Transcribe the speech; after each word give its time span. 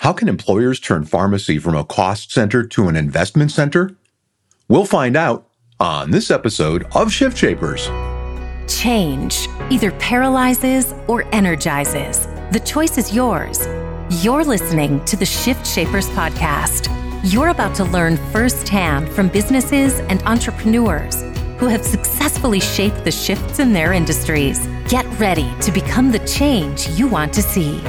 How 0.00 0.14
can 0.14 0.30
employers 0.30 0.80
turn 0.80 1.04
pharmacy 1.04 1.58
from 1.58 1.76
a 1.76 1.84
cost 1.84 2.32
center 2.32 2.64
to 2.68 2.88
an 2.88 2.96
investment 2.96 3.52
center? 3.52 3.94
We'll 4.66 4.86
find 4.86 5.14
out 5.14 5.46
on 5.78 6.10
this 6.10 6.30
episode 6.30 6.86
of 6.94 7.12
Shift 7.12 7.36
Shapers. 7.36 7.86
Change 8.66 9.46
either 9.68 9.90
paralyzes 9.92 10.94
or 11.06 11.26
energizes. 11.34 12.26
The 12.50 12.62
choice 12.64 12.96
is 12.96 13.14
yours. 13.14 13.66
You're 14.24 14.42
listening 14.42 15.04
to 15.04 15.16
the 15.16 15.26
Shift 15.26 15.66
Shapers 15.66 16.08
podcast. 16.08 16.88
You're 17.30 17.48
about 17.48 17.74
to 17.74 17.84
learn 17.84 18.16
firsthand 18.32 19.06
from 19.10 19.28
businesses 19.28 20.00
and 20.08 20.22
entrepreneurs 20.22 21.20
who 21.58 21.66
have 21.66 21.84
successfully 21.84 22.60
shaped 22.60 23.04
the 23.04 23.12
shifts 23.12 23.58
in 23.58 23.74
their 23.74 23.92
industries. 23.92 24.66
Get 24.88 25.04
ready 25.20 25.52
to 25.60 25.70
become 25.70 26.10
the 26.10 26.20
change 26.20 26.88
you 26.88 27.06
want 27.06 27.34
to 27.34 27.42
see. 27.42 27.82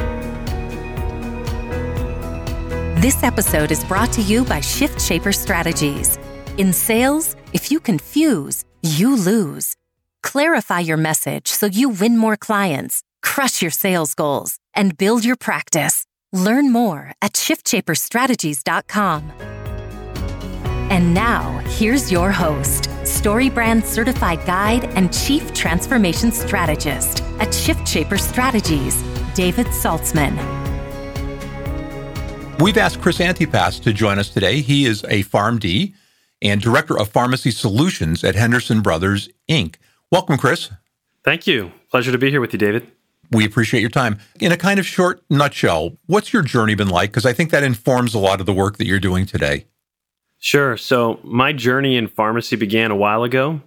This 3.01 3.23
episode 3.23 3.71
is 3.71 3.83
brought 3.83 4.13
to 4.13 4.21
you 4.21 4.45
by 4.45 4.61
Shift 4.61 5.01
Shaper 5.01 5.31
Strategies. 5.31 6.19
In 6.59 6.71
sales, 6.71 7.35
if 7.51 7.71
you 7.71 7.79
confuse, 7.79 8.63
you 8.83 9.15
lose. 9.15 9.75
Clarify 10.21 10.81
your 10.81 10.97
message 10.97 11.47
so 11.47 11.65
you 11.65 11.89
win 11.89 12.15
more 12.15 12.37
clients, 12.37 13.01
crush 13.23 13.59
your 13.59 13.71
sales 13.71 14.13
goals, 14.13 14.59
and 14.75 14.95
build 14.99 15.25
your 15.25 15.35
practice. 15.35 16.05
Learn 16.31 16.71
more 16.71 17.13
at 17.23 17.33
shiftshaperstrategies.com. 17.33 19.31
And 20.91 21.15
now, 21.15 21.57
here's 21.69 22.11
your 22.11 22.31
host, 22.31 22.83
StoryBrand 23.01 23.83
certified 23.83 24.45
guide 24.45 24.85
and 24.95 25.11
chief 25.11 25.55
transformation 25.55 26.31
strategist 26.31 27.23
at 27.39 27.51
Shift 27.51 27.87
Shaper 27.87 28.19
Strategies, 28.19 29.01
David 29.33 29.65
Saltzman. 29.65 30.60
We've 32.61 32.77
asked 32.77 33.01
Chris 33.01 33.17
Antypas 33.17 33.81
to 33.81 33.91
join 33.91 34.19
us 34.19 34.29
today. 34.29 34.61
He 34.61 34.85
is 34.85 35.03
a 35.05 35.23
PharmD 35.23 35.95
and 36.43 36.61
Director 36.61 36.95
of 36.95 37.09
Pharmacy 37.09 37.49
Solutions 37.49 38.23
at 38.23 38.35
Henderson 38.35 38.81
Brothers, 38.81 39.29
Inc. 39.49 39.77
Welcome, 40.11 40.37
Chris. 40.37 40.69
Thank 41.23 41.47
you. 41.47 41.71
Pleasure 41.89 42.11
to 42.11 42.19
be 42.19 42.29
here 42.29 42.39
with 42.39 42.53
you, 42.53 42.59
David. 42.59 42.85
We 43.31 43.45
appreciate 43.45 43.81
your 43.81 43.89
time. 43.89 44.19
In 44.39 44.51
a 44.51 44.57
kind 44.57 44.79
of 44.79 44.85
short 44.85 45.23
nutshell, 45.27 45.97
what's 46.05 46.33
your 46.33 46.43
journey 46.43 46.75
been 46.75 46.89
like? 46.89 47.09
Because 47.09 47.25
I 47.25 47.33
think 47.33 47.49
that 47.49 47.63
informs 47.63 48.13
a 48.13 48.19
lot 48.19 48.39
of 48.39 48.45
the 48.45 48.53
work 48.53 48.77
that 48.77 48.85
you're 48.85 48.99
doing 48.99 49.25
today. 49.25 49.65
Sure. 50.37 50.77
So, 50.77 51.19
my 51.23 51.53
journey 51.53 51.97
in 51.97 52.07
pharmacy 52.07 52.57
began 52.57 52.91
a 52.91 52.95
while 52.95 53.23
ago. 53.23 53.61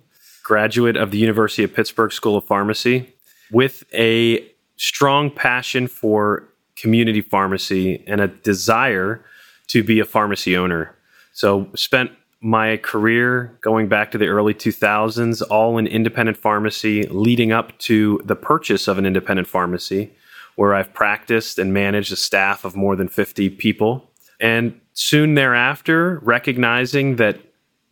Graduate 0.45 0.97
of 0.97 1.11
the 1.11 1.19
University 1.19 1.65
of 1.65 1.75
Pittsburgh 1.75 2.13
School 2.13 2.37
of 2.37 2.45
Pharmacy 2.45 3.13
with 3.51 3.83
a 3.93 4.49
strong 4.77 5.33
passion 5.33 5.89
for 5.89 6.45
community 6.85 7.23
pharmacy 7.23 8.05
and 8.07 8.21
a 8.21 8.29
desire 8.29 9.25
to 9.69 9.83
be 9.83 10.01
a 10.01 10.05
pharmacy 10.05 10.55
owner. 10.55 10.95
So, 11.33 11.71
spent 11.75 12.11
my 12.43 12.77
career 12.77 13.57
going 13.63 13.89
back 13.89 14.11
to 14.11 14.19
the 14.19 14.27
early 14.27 14.53
2000s, 14.53 15.43
all 15.51 15.79
in 15.79 15.87
independent 15.87 16.37
pharmacy, 16.37 17.05
leading 17.05 17.53
up 17.53 17.79
to 17.79 18.21
the 18.23 18.37
purchase 18.37 18.87
of 18.87 18.99
an 18.99 19.07
independent 19.07 19.49
pharmacy, 19.49 20.13
where 20.57 20.75
I've 20.75 20.93
practiced 20.93 21.59
and 21.59 21.73
managed 21.73 22.13
a 22.13 22.17
staff 22.17 22.67
of 22.67 22.77
more 22.77 22.97
than 22.97 23.09
50 23.09 23.49
people. 23.49 24.11
And 24.39 24.79
soon 24.93 25.37
thereafter, 25.37 26.21
recognizing 26.23 27.17
that 27.17 27.41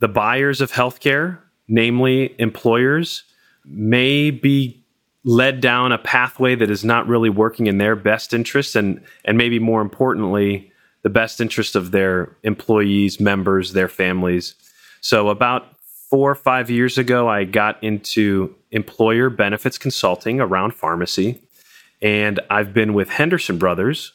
the 0.00 0.08
buyers 0.08 0.60
of 0.60 0.70
healthcare, 0.70 1.38
namely 1.66 2.34
employers, 2.38 3.24
may 3.64 4.30
be 4.30 4.81
led 5.24 5.60
down 5.60 5.92
a 5.92 5.98
pathway 5.98 6.54
that 6.54 6.70
is 6.70 6.84
not 6.84 7.06
really 7.06 7.30
working 7.30 7.66
in 7.66 7.78
their 7.78 7.94
best 7.94 8.34
interest 8.34 8.74
and 8.74 9.00
and 9.24 9.38
maybe 9.38 9.58
more 9.58 9.80
importantly 9.80 10.72
the 11.02 11.10
best 11.10 11.40
interest 11.40 11.74
of 11.74 11.90
their 11.90 12.36
employees 12.44 13.20
members 13.20 13.72
their 13.72 13.88
families. 13.88 14.54
So 15.00 15.28
about 15.28 15.76
four 16.10 16.30
or 16.30 16.34
five 16.34 16.70
years 16.70 16.98
ago 16.98 17.28
i 17.28 17.44
got 17.44 17.82
into 17.82 18.54
employer 18.70 19.30
benefits 19.30 19.78
consulting 19.78 20.40
around 20.40 20.74
pharmacy. 20.74 21.40
And 22.00 22.40
i've 22.50 22.74
been 22.74 22.92
with 22.94 23.08
henderson 23.08 23.58
brothers 23.58 24.12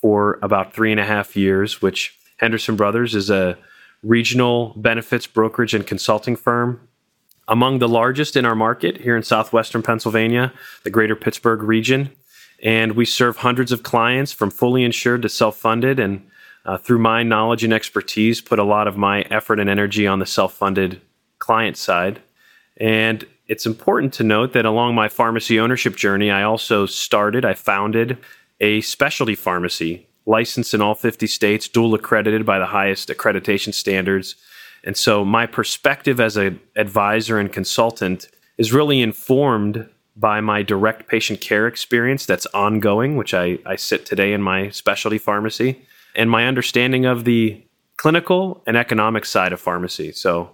for 0.00 0.38
about 0.42 0.72
three 0.72 0.92
and 0.92 1.00
a 1.00 1.04
half 1.04 1.36
years 1.36 1.82
which 1.82 2.16
henderson 2.38 2.76
brothers 2.76 3.14
is 3.14 3.30
a 3.30 3.58
regional 4.02 4.72
benefits 4.76 5.26
brokerage 5.26 5.74
and 5.74 5.86
consulting 5.86 6.36
firm 6.36 6.88
among 7.50 7.80
the 7.80 7.88
largest 7.88 8.36
in 8.36 8.46
our 8.46 8.54
market 8.54 8.98
here 8.98 9.16
in 9.16 9.24
southwestern 9.24 9.82
Pennsylvania, 9.82 10.52
the 10.84 10.90
greater 10.90 11.16
Pittsburgh 11.16 11.62
region. 11.62 12.10
And 12.62 12.92
we 12.92 13.04
serve 13.04 13.38
hundreds 13.38 13.72
of 13.72 13.82
clients 13.82 14.32
from 14.32 14.50
fully 14.50 14.84
insured 14.84 15.22
to 15.22 15.28
self 15.28 15.56
funded. 15.56 15.98
And 15.98 16.26
uh, 16.64 16.78
through 16.78 17.00
my 17.00 17.22
knowledge 17.24 17.64
and 17.64 17.72
expertise, 17.72 18.40
put 18.40 18.58
a 18.58 18.64
lot 18.64 18.86
of 18.86 18.96
my 18.96 19.22
effort 19.22 19.58
and 19.58 19.68
energy 19.68 20.06
on 20.06 20.20
the 20.20 20.26
self 20.26 20.54
funded 20.54 21.00
client 21.38 21.76
side. 21.76 22.22
And 22.76 23.26
it's 23.48 23.66
important 23.66 24.14
to 24.14 24.22
note 24.22 24.52
that 24.52 24.64
along 24.64 24.94
my 24.94 25.08
pharmacy 25.08 25.58
ownership 25.58 25.96
journey, 25.96 26.30
I 26.30 26.44
also 26.44 26.86
started, 26.86 27.44
I 27.44 27.54
founded 27.54 28.16
a 28.60 28.80
specialty 28.82 29.34
pharmacy 29.34 30.06
licensed 30.24 30.74
in 30.74 30.82
all 30.82 30.94
50 30.94 31.26
states, 31.26 31.66
dual 31.66 31.94
accredited 31.94 32.46
by 32.46 32.60
the 32.60 32.66
highest 32.66 33.08
accreditation 33.08 33.74
standards 33.74 34.36
and 34.84 34.96
so 34.96 35.24
my 35.24 35.46
perspective 35.46 36.20
as 36.20 36.36
an 36.36 36.60
advisor 36.76 37.38
and 37.38 37.52
consultant 37.52 38.28
is 38.58 38.72
really 38.72 39.00
informed 39.00 39.88
by 40.16 40.40
my 40.40 40.62
direct 40.62 41.08
patient 41.08 41.40
care 41.40 41.66
experience 41.66 42.26
that's 42.26 42.46
ongoing, 42.46 43.16
which 43.16 43.32
I, 43.32 43.58
I 43.64 43.76
sit 43.76 44.04
today 44.04 44.32
in 44.32 44.42
my 44.42 44.70
specialty 44.70 45.18
pharmacy, 45.18 45.82
and 46.14 46.30
my 46.30 46.46
understanding 46.46 47.06
of 47.06 47.24
the 47.24 47.62
clinical 47.96 48.62
and 48.66 48.76
economic 48.76 49.24
side 49.24 49.52
of 49.52 49.60
pharmacy. 49.60 50.12
So 50.12 50.50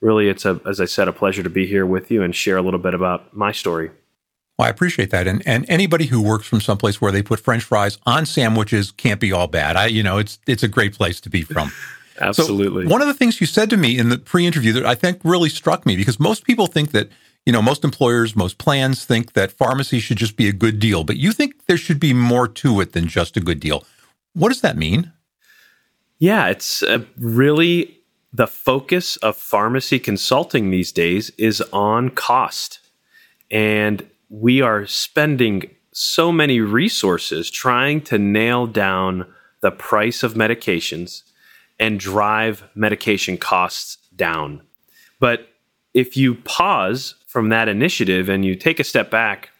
really 0.00 0.28
it's 0.28 0.44
a 0.44 0.60
as 0.66 0.80
I 0.80 0.84
said, 0.84 1.08
a 1.08 1.12
pleasure 1.12 1.42
to 1.42 1.50
be 1.50 1.66
here 1.66 1.86
with 1.86 2.10
you 2.10 2.22
and 2.22 2.34
share 2.34 2.56
a 2.56 2.62
little 2.62 2.80
bit 2.80 2.94
about 2.94 3.34
my 3.34 3.52
story. 3.52 3.90
Well, 4.58 4.66
I 4.66 4.70
appreciate 4.70 5.10
that. 5.10 5.26
And 5.26 5.42
and 5.46 5.64
anybody 5.68 6.06
who 6.06 6.22
works 6.22 6.46
from 6.46 6.60
someplace 6.60 7.00
where 7.00 7.12
they 7.12 7.22
put 7.22 7.40
French 7.40 7.64
fries 7.64 7.98
on 8.06 8.26
sandwiches 8.26 8.90
can't 8.90 9.20
be 9.20 9.32
all 9.32 9.46
bad. 9.46 9.76
I 9.76 9.86
you 9.86 10.02
know, 10.02 10.18
it's 10.18 10.38
it's 10.46 10.62
a 10.62 10.68
great 10.68 10.94
place 10.94 11.20
to 11.22 11.30
be 11.30 11.42
from. 11.42 11.72
Absolutely. 12.20 12.84
So 12.84 12.90
one 12.90 13.00
of 13.00 13.08
the 13.08 13.14
things 13.14 13.40
you 13.40 13.46
said 13.46 13.70
to 13.70 13.76
me 13.76 13.98
in 13.98 14.08
the 14.08 14.18
pre-interview 14.18 14.72
that 14.72 14.86
I 14.86 14.94
think 14.94 15.20
really 15.24 15.48
struck 15.48 15.86
me 15.86 15.96
because 15.96 16.18
most 16.18 16.44
people 16.44 16.66
think 16.66 16.90
that 16.92 17.08
you 17.46 17.52
know 17.52 17.62
most 17.62 17.84
employers, 17.84 18.36
most 18.36 18.58
plans 18.58 19.04
think 19.04 19.32
that 19.32 19.52
pharmacy 19.52 20.00
should 20.00 20.16
just 20.18 20.36
be 20.36 20.48
a 20.48 20.52
good 20.52 20.78
deal, 20.78 21.04
but 21.04 21.16
you 21.16 21.32
think 21.32 21.66
there 21.66 21.76
should 21.76 22.00
be 22.00 22.12
more 22.12 22.48
to 22.48 22.80
it 22.80 22.92
than 22.92 23.08
just 23.08 23.36
a 23.36 23.40
good 23.40 23.60
deal. 23.60 23.84
What 24.34 24.48
does 24.48 24.60
that 24.60 24.76
mean? 24.76 25.12
Yeah, 26.18 26.48
it's 26.48 26.82
uh, 26.82 27.04
really 27.16 27.98
the 28.32 28.46
focus 28.46 29.16
of 29.18 29.36
pharmacy 29.36 29.98
consulting 29.98 30.70
these 30.70 30.92
days 30.92 31.30
is 31.38 31.60
on 31.72 32.10
cost. 32.10 32.80
And 33.50 34.06
we 34.28 34.60
are 34.60 34.86
spending 34.86 35.70
so 35.92 36.30
many 36.30 36.60
resources 36.60 37.50
trying 37.50 38.02
to 38.02 38.18
nail 38.18 38.66
down 38.66 39.26
the 39.60 39.70
price 39.70 40.22
of 40.22 40.34
medications 40.34 41.22
and 41.78 42.00
drive 42.00 42.64
medication 42.74 43.36
costs 43.36 43.98
down. 44.14 44.62
But 45.20 45.48
if 45.94 46.16
you 46.16 46.34
pause 46.34 47.14
from 47.26 47.48
that 47.48 47.68
initiative 47.68 48.28
and 48.28 48.44
you 48.44 48.54
take 48.54 48.80
a 48.80 48.84
step 48.84 49.10
back 49.10 49.50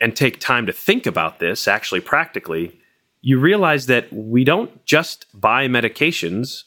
and 0.00 0.14
take 0.14 0.40
time 0.40 0.66
to 0.66 0.72
think 0.72 1.06
about 1.06 1.38
this, 1.38 1.66
actually 1.66 2.00
practically, 2.00 2.78
you 3.20 3.38
realize 3.38 3.86
that 3.86 4.12
we 4.12 4.44
don't 4.44 4.84
just 4.84 5.26
buy 5.34 5.66
medications 5.66 6.64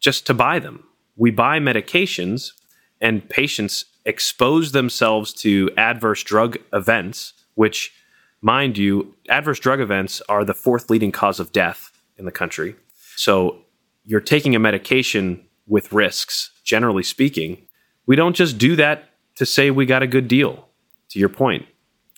just 0.00 0.26
to 0.26 0.34
buy 0.34 0.58
them. 0.58 0.84
We 1.16 1.30
buy 1.30 1.58
medications 1.60 2.52
and 3.00 3.28
patients 3.28 3.84
expose 4.04 4.72
themselves 4.72 5.32
to 5.32 5.70
adverse 5.76 6.22
drug 6.22 6.58
events, 6.72 7.32
which, 7.54 7.92
mind 8.40 8.78
you, 8.78 9.14
adverse 9.28 9.58
drug 9.58 9.80
events 9.80 10.22
are 10.28 10.44
the 10.44 10.54
fourth 10.54 10.88
leading 10.90 11.12
cause 11.12 11.40
of 11.40 11.52
death 11.52 11.90
in 12.16 12.24
the 12.24 12.32
country. 12.32 12.76
So 13.16 13.58
you're 14.06 14.20
taking 14.20 14.54
a 14.54 14.58
medication 14.58 15.44
with 15.66 15.92
risks, 15.92 16.52
generally 16.64 17.02
speaking. 17.02 17.66
We 18.06 18.16
don't 18.16 18.36
just 18.36 18.56
do 18.56 18.76
that 18.76 19.10
to 19.34 19.44
say 19.44 19.70
we 19.70 19.84
got 19.84 20.02
a 20.02 20.06
good 20.06 20.28
deal, 20.28 20.68
to 21.10 21.18
your 21.18 21.28
point. 21.28 21.66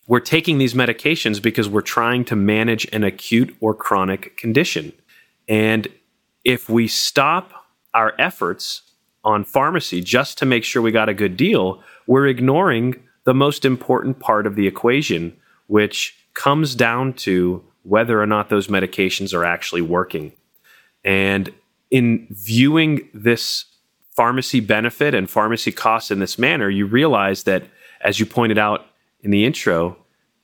We're 0.06 0.20
taking 0.20 0.58
these 0.58 0.74
medications 0.74 1.42
because 1.42 1.68
we're 1.68 1.80
trying 1.80 2.24
to 2.26 2.36
manage 2.36 2.86
an 2.92 3.04
acute 3.04 3.56
or 3.60 3.74
chronic 3.74 4.36
condition. 4.36 4.92
And 5.48 5.88
if 6.44 6.68
we 6.68 6.88
stop 6.88 7.52
our 7.94 8.14
efforts 8.18 8.82
on 9.24 9.44
pharmacy 9.44 10.00
just 10.00 10.38
to 10.38 10.46
make 10.46 10.64
sure 10.64 10.80
we 10.80 10.92
got 10.92 11.08
a 11.08 11.14
good 11.14 11.36
deal, 11.36 11.82
we're 12.06 12.26
ignoring 12.26 13.02
the 13.24 13.34
most 13.34 13.64
important 13.64 14.20
part 14.20 14.46
of 14.46 14.54
the 14.54 14.66
equation, 14.66 15.36
which 15.66 16.16
comes 16.34 16.74
down 16.74 17.12
to 17.12 17.62
whether 17.82 18.20
or 18.22 18.26
not 18.26 18.48
those 18.48 18.68
medications 18.68 19.34
are 19.34 19.44
actually 19.44 19.82
working. 19.82 20.32
And 21.04 21.52
in 21.90 22.26
viewing 22.30 23.08
this 23.14 23.64
pharmacy 24.14 24.60
benefit 24.60 25.14
and 25.14 25.30
pharmacy 25.30 25.72
costs 25.72 26.10
in 26.10 26.18
this 26.18 26.38
manner, 26.38 26.68
you 26.68 26.86
realize 26.86 27.44
that, 27.44 27.64
as 28.00 28.18
you 28.18 28.26
pointed 28.26 28.58
out 28.58 28.86
in 29.20 29.30
the 29.30 29.44
intro, 29.44 29.96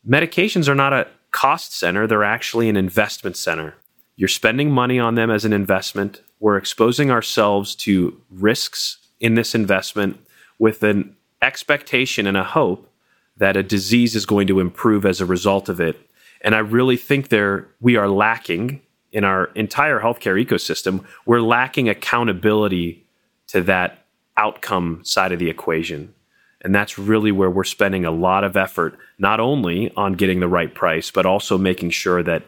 medications 0.09 0.69
are 0.69 0.75
not 0.75 0.93
a 0.93 1.07
cost 1.31 1.77
center, 1.77 2.07
they're 2.07 2.25
actually 2.25 2.69
an 2.69 2.77
investment 2.77 3.37
center. 3.37 3.75
You're 4.17 4.29
spending 4.29 4.71
money 4.71 4.99
on 5.01 5.17
them 5.17 5.31
as 5.31 5.45
an 5.45 5.53
investment. 5.53 6.23
We're 6.39 6.57
exposing 6.57 7.11
ourselves 7.11 7.75
to 7.77 8.21
risks 8.31 8.99
in 9.19 9.35
this 9.35 9.55
investment 9.55 10.19
with 10.59 10.83
an 10.83 11.17
expectation 11.43 12.27
and 12.27 12.37
a 12.37 12.45
hope 12.45 12.89
that 13.37 13.57
a 13.57 13.63
disease 13.63 14.15
is 14.15 14.27
going 14.27 14.47
to 14.47 14.61
improve 14.61 15.05
as 15.05 15.21
a 15.21 15.27
result 15.27 15.69
of 15.69 15.81
it. 15.81 15.99
And 16.41 16.55
I 16.55 16.59
really 16.59 16.97
think 16.97 17.29
there 17.29 17.67
we 17.81 17.97
are 17.97 18.09
lacking 18.09 18.81
in 19.15 19.25
our 19.25 19.47
entire 19.55 20.01
healthcare 20.01 20.45
ecosystem, 20.45 21.05
we're 21.25 21.41
lacking 21.41 21.89
accountability 21.89 23.07
to 23.47 23.63
that 23.63 24.05
outcome 24.37 25.01
side 25.05 25.31
of 25.33 25.39
the 25.39 25.49
equation. 25.49 26.13
And 26.61 26.75
that's 26.75 26.99
really 26.99 27.31
where 27.31 27.51
we're 27.51 27.63
spending 27.63 28.05
a 28.05 28.11
lot 28.11 28.43
of 28.43 28.57
effort, 28.57 28.99
not 29.19 29.39
only 29.39 29.93
on 29.97 30.15
getting 30.15 30.41
the 30.41 30.49
right 30.49 30.75
price, 30.75 31.11
but 31.13 31.27
also 31.27 31.57
making 31.57 31.91
sure 31.91 32.23
that 32.25 32.43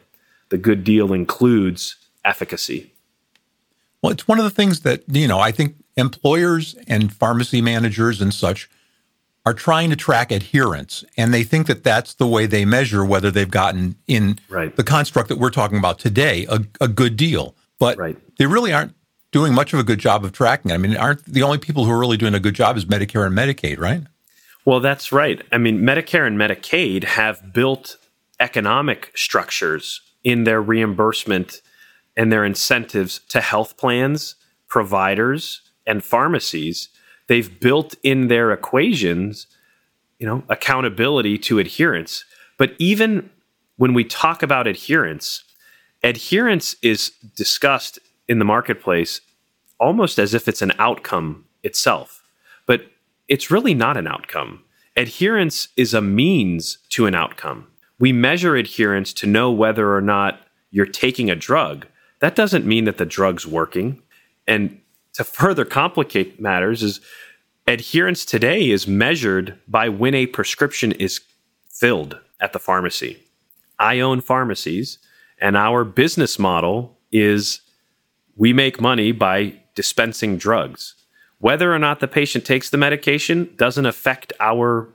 the 0.48 0.58
good 0.58 0.82
deal 0.82 1.12
includes 1.12 1.96
efficacy. 2.24 2.92
Well, 4.02 4.12
it's 4.12 4.26
one 4.26 4.38
of 4.38 4.44
the 4.44 4.50
things 4.50 4.80
that, 4.80 5.02
you 5.06 5.28
know, 5.28 5.38
I 5.38 5.52
think 5.52 5.76
employers 5.96 6.74
and 6.88 7.12
pharmacy 7.12 7.60
managers 7.60 8.20
and 8.20 8.34
such 8.34 8.68
are 9.46 9.54
trying 9.54 9.88
to 9.90 9.96
track 9.96 10.32
adherence. 10.32 11.04
And 11.16 11.32
they 11.32 11.44
think 11.44 11.68
that 11.68 11.84
that's 11.84 12.14
the 12.14 12.26
way 12.26 12.46
they 12.46 12.64
measure 12.64 13.04
whether 13.04 13.30
they've 13.30 13.50
gotten 13.50 13.94
in 14.08 14.38
right. 14.48 14.74
the 14.74 14.84
construct 14.84 15.28
that 15.28 15.38
we're 15.38 15.50
talking 15.50 15.78
about 15.78 16.00
today 16.00 16.46
a, 16.50 16.64
a 16.80 16.88
good 16.88 17.16
deal. 17.16 17.54
But 17.78 17.96
right. 17.96 18.18
they 18.38 18.46
really 18.46 18.72
aren't 18.72 18.94
doing 19.30 19.54
much 19.54 19.72
of 19.72 19.78
a 19.78 19.84
good 19.84 20.00
job 20.00 20.24
of 20.24 20.32
tracking. 20.32 20.72
It. 20.72 20.74
I 20.74 20.78
mean, 20.78 20.96
aren't 20.96 21.24
the 21.24 21.44
only 21.44 21.58
people 21.58 21.84
who 21.84 21.92
are 21.92 21.98
really 21.98 22.16
doing 22.16 22.34
a 22.34 22.40
good 22.40 22.54
job 22.54 22.76
is 22.76 22.84
Medicare 22.86 23.24
and 23.24 23.36
Medicaid, 23.36 23.78
right? 23.78 24.02
Well, 24.64 24.80
that's 24.80 25.12
right. 25.12 25.40
I 25.52 25.58
mean, 25.58 25.80
Medicare 25.82 26.26
and 26.26 26.36
Medicaid 26.36 27.04
have 27.04 27.52
built 27.52 27.98
economic 28.40 29.12
structures 29.14 30.00
in 30.24 30.42
their 30.42 30.60
reimbursement 30.60 31.62
and 32.16 32.32
their 32.32 32.44
incentives 32.44 33.20
to 33.28 33.40
health 33.40 33.76
plans, 33.76 34.34
providers, 34.66 35.60
and 35.86 36.02
pharmacies. 36.02 36.88
They've 37.28 37.60
built 37.60 37.94
in 38.02 38.28
their 38.28 38.52
equations, 38.52 39.46
you 40.18 40.26
know, 40.26 40.44
accountability 40.48 41.38
to 41.38 41.58
adherence. 41.58 42.24
But 42.58 42.74
even 42.78 43.30
when 43.76 43.94
we 43.94 44.04
talk 44.04 44.42
about 44.42 44.66
adherence, 44.66 45.44
adherence 46.02 46.76
is 46.82 47.10
discussed 47.36 47.98
in 48.28 48.38
the 48.38 48.44
marketplace 48.44 49.20
almost 49.78 50.18
as 50.18 50.34
if 50.34 50.48
it's 50.48 50.62
an 50.62 50.72
outcome 50.78 51.44
itself. 51.62 52.22
But 52.66 52.86
it's 53.28 53.50
really 53.50 53.74
not 53.74 53.96
an 53.96 54.06
outcome. 54.06 54.62
Adherence 54.96 55.68
is 55.76 55.92
a 55.92 56.00
means 56.00 56.78
to 56.90 57.06
an 57.06 57.14
outcome. 57.14 57.66
We 57.98 58.12
measure 58.12 58.56
adherence 58.56 59.12
to 59.14 59.26
know 59.26 59.50
whether 59.50 59.94
or 59.94 60.00
not 60.00 60.40
you're 60.70 60.86
taking 60.86 61.30
a 61.30 61.36
drug. 61.36 61.86
That 62.20 62.34
doesn't 62.34 62.66
mean 62.66 62.84
that 62.84 62.98
the 62.98 63.04
drug's 63.04 63.46
working. 63.46 64.02
And 64.46 64.80
to 65.16 65.24
further 65.24 65.64
complicate 65.64 66.38
matters 66.38 66.82
is 66.82 67.00
adherence 67.66 68.26
today 68.26 68.68
is 68.68 68.86
measured 68.86 69.58
by 69.66 69.88
when 69.88 70.14
a 70.14 70.26
prescription 70.26 70.92
is 70.92 71.22
filled 71.70 72.20
at 72.38 72.52
the 72.52 72.58
pharmacy. 72.58 73.18
I 73.78 74.00
own 74.00 74.20
pharmacies 74.20 74.98
and 75.40 75.56
our 75.56 75.84
business 75.84 76.38
model 76.38 76.98
is 77.10 77.62
we 78.36 78.52
make 78.52 78.78
money 78.78 79.10
by 79.10 79.54
dispensing 79.74 80.36
drugs. 80.36 80.94
Whether 81.38 81.74
or 81.74 81.78
not 81.78 82.00
the 82.00 82.08
patient 82.08 82.44
takes 82.44 82.68
the 82.68 82.76
medication 82.76 83.54
doesn't 83.56 83.86
affect 83.86 84.34
our 84.38 84.92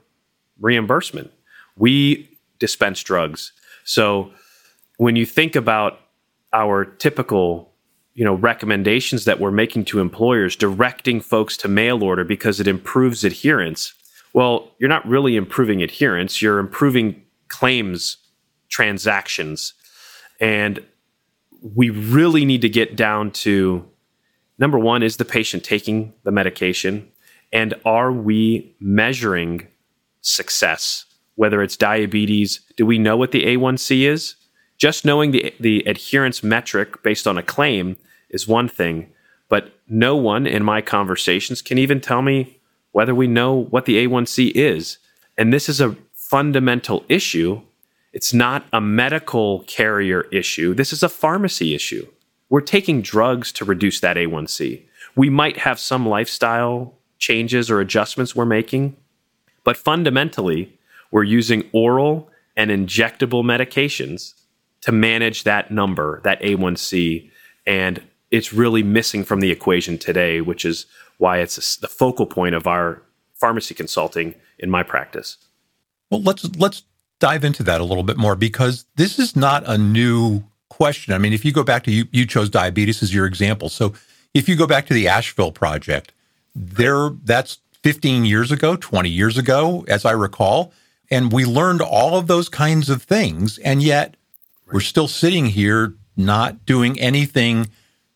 reimbursement. 0.60 1.32
We 1.76 2.38
dispense 2.60 3.02
drugs. 3.02 3.52
So 3.82 4.30
when 4.98 5.16
you 5.16 5.26
think 5.26 5.56
about 5.56 5.98
our 6.52 6.84
typical 6.84 7.71
you 8.14 8.24
know 8.24 8.34
recommendations 8.34 9.24
that 9.24 9.40
we're 9.40 9.50
making 9.50 9.84
to 9.86 10.00
employers 10.00 10.56
directing 10.56 11.20
folks 11.20 11.56
to 11.56 11.68
mail 11.68 12.02
order 12.02 12.24
because 12.24 12.60
it 12.60 12.68
improves 12.68 13.24
adherence. 13.24 13.94
Well 14.32 14.70
you're 14.78 14.88
not 14.88 15.06
really 15.06 15.36
improving 15.36 15.82
adherence 15.82 16.42
you're 16.42 16.58
improving 16.58 17.22
claims 17.48 18.16
transactions. 18.72 19.74
And 20.40 20.82
we 21.60 21.90
really 21.90 22.44
need 22.44 22.62
to 22.62 22.68
get 22.68 22.96
down 22.96 23.30
to 23.30 23.88
number 24.58 24.78
one 24.78 25.04
is 25.04 25.18
the 25.18 25.24
patient 25.24 25.62
taking 25.62 26.12
the 26.24 26.32
medication? 26.32 27.08
And 27.52 27.74
are 27.84 28.10
we 28.10 28.74
measuring 28.80 29.68
success? 30.22 31.04
Whether 31.36 31.62
it's 31.62 31.76
diabetes 31.76 32.60
do 32.76 32.84
we 32.86 32.98
know 32.98 33.16
what 33.16 33.30
the 33.30 33.44
a1c 33.44 34.08
is 34.08 34.34
just 34.86 35.04
knowing 35.04 35.30
the, 35.30 35.54
the 35.60 35.76
adherence 35.86 36.42
metric 36.42 37.02
based 37.02 37.26
on 37.26 37.38
a 37.38 37.42
claim 37.54 37.96
is 38.30 38.48
one 38.48 38.68
thing 38.68 38.96
but 39.48 39.64
no 39.88 40.16
one 40.16 40.46
in 40.46 40.62
my 40.64 40.80
conversations 40.80 41.62
can 41.62 41.78
even 41.78 42.00
tell 42.00 42.22
me 42.22 42.58
whether 42.92 43.14
we 43.14 43.26
know 43.26 43.52
what 43.72 43.84
the 43.84 43.96
a1c 44.04 44.50
is 44.54 44.98
and 45.38 45.52
this 45.52 45.68
is 45.68 45.80
a 45.80 45.96
fundamental 46.14 47.04
issue 47.08 47.60
it's 48.12 48.34
not 48.34 48.66
a 48.72 48.80
medical 48.80 49.60
carrier 49.60 50.26
issue. 50.30 50.74
This 50.74 50.92
is 50.92 51.02
a 51.02 51.08
pharmacy 51.08 51.74
issue. 51.74 52.06
We're 52.50 52.60
taking 52.60 53.00
drugs 53.00 53.50
to 53.52 53.64
reduce 53.64 54.00
that 54.00 54.16
A1C. 54.16 54.82
We 55.16 55.30
might 55.30 55.58
have 55.58 55.78
some 55.80 56.06
lifestyle 56.06 56.94
changes 57.18 57.70
or 57.70 57.80
adjustments 57.80 58.36
we're 58.36 58.44
making, 58.44 58.96
but 59.64 59.76
fundamentally, 59.76 60.78
we're 61.10 61.22
using 61.22 61.68
oral 61.72 62.28
and 62.56 62.70
injectable 62.70 63.42
medications 63.42 64.34
to 64.82 64.92
manage 64.92 65.44
that 65.44 65.70
number, 65.70 66.20
that 66.24 66.40
A1C, 66.42 67.30
and 67.66 68.02
it's 68.30 68.52
really 68.52 68.82
missing 68.82 69.24
from 69.24 69.40
the 69.40 69.50
equation 69.50 69.98
today, 69.98 70.40
which 70.40 70.64
is 70.64 70.86
why 71.18 71.38
it's 71.38 71.76
the 71.76 71.88
focal 71.88 72.26
point 72.26 72.54
of 72.54 72.66
our 72.66 73.02
pharmacy 73.34 73.74
consulting 73.74 74.34
in 74.58 74.70
my 74.70 74.82
practice. 74.82 75.36
Well, 76.10 76.22
let's 76.22 76.44
let's 76.56 76.82
dive 77.20 77.44
into 77.44 77.62
that 77.62 77.80
a 77.80 77.84
little 77.84 78.02
bit 78.02 78.16
more 78.16 78.34
because 78.34 78.84
this 78.96 79.18
is 79.18 79.36
not 79.36 79.62
a 79.66 79.78
new 79.78 80.42
question. 80.68 81.14
I 81.14 81.18
mean, 81.18 81.32
if 81.32 81.44
you 81.44 81.52
go 81.52 81.62
back 81.62 81.84
to 81.84 81.92
you, 81.92 82.06
you 82.10 82.26
chose 82.26 82.50
diabetes 82.50 83.02
as 83.02 83.14
your 83.14 83.26
example. 83.26 83.68
So 83.68 83.94
if 84.34 84.48
you 84.48 84.56
go 84.56 84.66
back 84.66 84.86
to 84.86 84.94
the 84.94 85.06
Asheville 85.06 85.52
project, 85.52 86.12
there 86.54 87.10
that's 87.24 87.58
15 87.82 88.24
years 88.24 88.50
ago, 88.50 88.76
20 88.76 89.08
years 89.08 89.38
ago, 89.38 89.84
as 89.88 90.04
I 90.04 90.12
recall. 90.12 90.72
And 91.10 91.30
we 91.30 91.44
learned 91.44 91.82
all 91.82 92.16
of 92.16 92.26
those 92.26 92.48
kinds 92.48 92.88
of 92.88 93.02
things. 93.02 93.58
And 93.58 93.82
yet 93.82 94.16
we're 94.72 94.80
still 94.80 95.08
sitting 95.08 95.46
here 95.46 95.94
not 96.16 96.64
doing 96.66 96.98
anything 97.00 97.68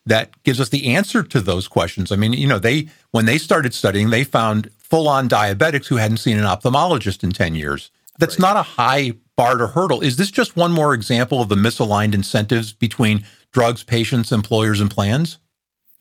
that 0.05 0.41
gives 0.43 0.59
us 0.59 0.69
the 0.69 0.87
answer 0.95 1.21
to 1.21 1.41
those 1.41 1.67
questions. 1.67 2.11
I 2.11 2.15
mean, 2.15 2.33
you 2.33 2.47
know, 2.47 2.59
they, 2.59 2.87
when 3.11 3.25
they 3.25 3.37
started 3.37 3.73
studying, 3.73 4.09
they 4.09 4.23
found 4.23 4.71
full 4.77 5.07
on 5.07 5.27
diabetics 5.27 5.87
who 5.87 5.97
hadn't 5.97 6.17
seen 6.17 6.37
an 6.37 6.45
ophthalmologist 6.45 7.23
in 7.23 7.31
10 7.31 7.55
years. 7.55 7.91
That's 8.17 8.39
right. 8.39 8.53
not 8.53 8.57
a 8.57 8.63
high 8.63 9.13
bar 9.35 9.57
to 9.57 9.67
hurdle. 9.67 10.01
Is 10.01 10.15
this 10.15 10.31
just 10.31 10.55
one 10.55 10.71
more 10.71 10.93
example 10.93 11.41
of 11.41 11.49
the 11.49 11.55
misaligned 11.55 12.15
incentives 12.15 12.71
between 12.71 13.25
drugs, 13.51 13.83
patients, 13.83 14.31
employers, 14.31 14.79
and 14.79 14.89
plans? 14.89 15.37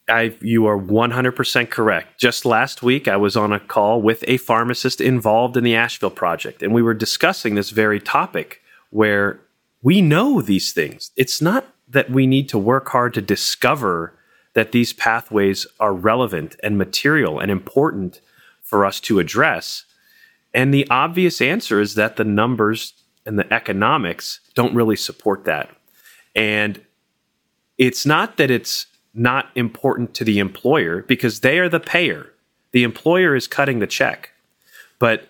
I, 0.09 0.37
you 0.41 0.67
are 0.67 0.79
100% 0.79 1.69
correct. 1.71 2.21
Just 2.21 2.45
last 2.45 2.83
week, 2.83 3.09
I 3.09 3.17
was 3.17 3.37
on 3.37 3.53
a 3.53 3.59
call 3.59 4.01
with 4.01 4.23
a 4.29 4.37
pharmacist 4.37 5.01
involved 5.01 5.57
in 5.57 5.65
the 5.65 5.75
Asheville 5.75 6.11
project, 6.11 6.63
and 6.63 6.73
we 6.73 6.81
were 6.81 6.95
discussing 6.95 7.57
this 7.57 7.71
very 7.71 7.99
topic 7.99 8.63
where 8.91 9.41
we 9.87 10.03
know 10.03 10.43
these 10.43 10.73
things. 10.73 11.13
It's 11.15 11.41
not 11.41 11.73
that 11.87 12.11
we 12.11 12.27
need 12.27 12.49
to 12.49 12.59
work 12.59 12.89
hard 12.89 13.15
to 13.15 13.23
discover 13.23 14.19
that 14.55 14.73
these 14.73 14.93
pathways 14.93 15.65
are 15.79 15.95
relevant 15.95 16.57
and 16.61 16.77
material 16.77 17.39
and 17.39 17.53
important 17.53 18.21
for 18.63 18.85
us 18.85 18.99
to 19.03 19.21
address. 19.21 19.85
And 20.53 20.75
the 20.75 20.89
obvious 20.91 21.41
answer 21.41 21.81
is 21.81 21.95
that 21.95 22.17
the 22.17 22.25
numbers 22.25 22.95
and 23.25 23.39
the 23.39 23.55
economics 23.55 24.41
don't 24.55 24.75
really 24.75 24.97
support 24.97 25.45
that. 25.45 25.71
And 26.35 26.85
it's 27.79 28.05
not 28.05 28.39
that 28.39 28.51
it's 28.51 28.87
not 29.15 29.51
important 29.55 30.15
to 30.15 30.25
the 30.25 30.41
employer 30.41 31.03
because 31.03 31.43
they 31.43 31.61
are 31.61 31.69
the 31.69 31.79
payer. 31.79 32.33
The 32.73 32.83
employer 32.83 33.37
is 33.37 33.47
cutting 33.47 33.79
the 33.79 33.87
check. 33.87 34.33
But 34.99 35.29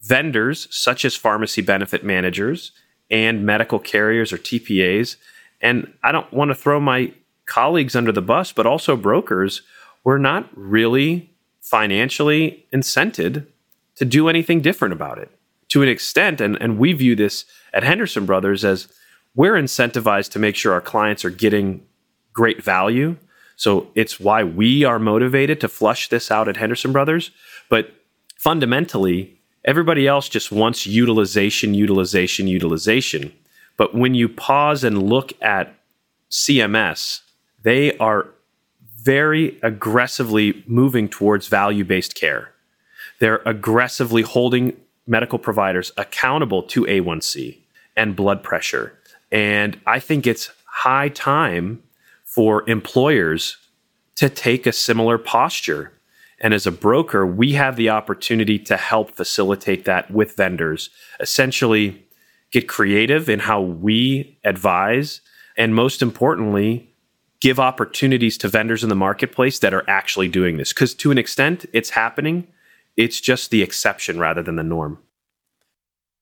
vendors 0.00 0.66
such 0.70 1.04
as 1.04 1.14
pharmacy 1.14 1.60
benefit 1.60 2.02
managers 2.02 2.72
and 3.10 3.44
medical 3.44 3.78
carriers 3.78 4.32
or 4.32 4.38
TPAs, 4.38 5.16
and 5.60 5.92
I 6.02 6.12
don't 6.12 6.32
want 6.32 6.50
to 6.50 6.54
throw 6.54 6.80
my 6.80 7.12
colleagues 7.46 7.94
under 7.94 8.12
the 8.12 8.22
bus, 8.22 8.52
but 8.52 8.66
also 8.66 8.96
brokers, 8.96 9.62
were 10.02 10.18
not 10.18 10.48
really 10.54 11.30
financially 11.60 12.66
incented 12.72 13.46
to 13.96 14.04
do 14.04 14.28
anything 14.28 14.60
different 14.60 14.92
about 14.92 15.18
it. 15.18 15.30
To 15.68 15.82
an 15.82 15.88
extent, 15.88 16.40
and, 16.40 16.60
and 16.60 16.78
we 16.78 16.92
view 16.92 17.16
this 17.16 17.46
at 17.72 17.82
Henderson 17.82 18.26
Brothers 18.26 18.64
as 18.64 18.88
we're 19.34 19.54
incentivized 19.54 20.30
to 20.32 20.38
make 20.38 20.56
sure 20.56 20.72
our 20.72 20.80
clients 20.80 21.24
are 21.24 21.30
getting 21.30 21.84
great 22.32 22.62
value. 22.62 23.16
So 23.56 23.88
it's 23.94 24.20
why 24.20 24.44
we 24.44 24.84
are 24.84 24.98
motivated 24.98 25.60
to 25.60 25.68
flush 25.68 26.08
this 26.08 26.30
out 26.30 26.48
at 26.48 26.56
Henderson 26.56 26.92
Brothers. 26.92 27.30
But 27.68 27.92
fundamentally, 28.36 29.40
everybody 29.64 30.06
else 30.06 30.28
just 30.28 30.52
wants 30.52 30.86
utilization, 30.86 31.74
utilization, 31.74 32.46
utilization. 32.46 33.32
But 33.76 33.94
when 33.94 34.14
you 34.14 34.28
pause 34.28 34.84
and 34.84 35.02
look 35.02 35.32
at 35.42 35.74
CMS, 36.30 37.20
they 37.62 37.96
are 37.98 38.28
very 38.96 39.58
aggressively 39.62 40.64
moving 40.66 41.08
towards 41.08 41.48
value 41.48 41.84
based 41.84 42.14
care. 42.14 42.52
They're 43.18 43.42
aggressively 43.46 44.22
holding 44.22 44.76
medical 45.06 45.38
providers 45.38 45.92
accountable 45.96 46.62
to 46.62 46.84
A1C 46.84 47.58
and 47.96 48.16
blood 48.16 48.42
pressure. 48.42 48.98
And 49.30 49.78
I 49.86 50.00
think 50.00 50.26
it's 50.26 50.50
high 50.64 51.08
time 51.08 51.82
for 52.24 52.68
employers 52.68 53.56
to 54.16 54.28
take 54.28 54.66
a 54.66 54.72
similar 54.72 55.18
posture. 55.18 55.92
And 56.40 56.52
as 56.52 56.66
a 56.66 56.72
broker, 56.72 57.26
we 57.26 57.52
have 57.52 57.76
the 57.76 57.90
opportunity 57.90 58.58
to 58.60 58.76
help 58.76 59.12
facilitate 59.12 59.84
that 59.84 60.10
with 60.10 60.36
vendors, 60.36 60.90
essentially 61.20 62.04
get 62.50 62.68
creative 62.68 63.28
in 63.28 63.40
how 63.40 63.60
we 63.60 64.38
advise, 64.44 65.20
and 65.56 65.74
most 65.74 66.02
importantly, 66.02 66.90
give 67.40 67.60
opportunities 67.60 68.38
to 68.38 68.48
vendors 68.48 68.82
in 68.82 68.88
the 68.88 68.94
marketplace 68.94 69.58
that 69.58 69.74
are 69.74 69.84
actually 69.88 70.28
doing 70.28 70.56
this. 70.56 70.72
Because 70.72 70.94
to 70.94 71.10
an 71.10 71.18
extent, 71.18 71.66
it's 71.72 71.90
happening. 71.90 72.46
It's 72.96 73.20
just 73.20 73.50
the 73.50 73.62
exception 73.62 74.18
rather 74.18 74.42
than 74.42 74.56
the 74.56 74.62
norm. 74.62 74.98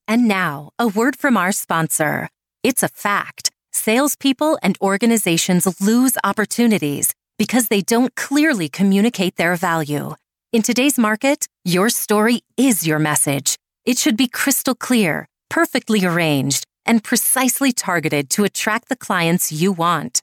And 0.09 0.27
now, 0.27 0.71
a 0.79 0.89
word 0.89 1.17
from 1.17 1.37
our 1.37 1.53
sponsor. 1.53 2.29
It's 2.63 2.83
a 2.83 2.89
fact. 2.89 3.51
Salespeople 3.73 4.59
and 4.63 4.77
organizations 4.83 5.81
lose 5.81 6.19
opportunities 6.25 7.15
because 7.39 7.69
they 7.69 7.81
don't 7.81 8.15
clearly 8.15 8.69
communicate 8.69 9.37
their 9.37 9.57
value. 9.57 10.15
In 10.53 10.63
today's 10.63 10.99
market, 10.99 11.47
your 11.65 11.89
story 11.89 12.43
is 12.57 12.87
your 12.87 12.99
message. 12.99 13.57
It 13.85 13.99
should 13.99 14.17
be 14.17 14.29
crystal 14.29 14.75
clear, 14.75 15.27
perfectly 15.49 16.05
arranged, 16.05 16.65
and 16.85 17.03
precisely 17.03 17.73
targeted 17.73 18.31
to 18.31 18.45
attract 18.45 18.89
the 18.89 18.97
clients 18.97 19.51
you 19.53 19.73
want. 19.73 20.21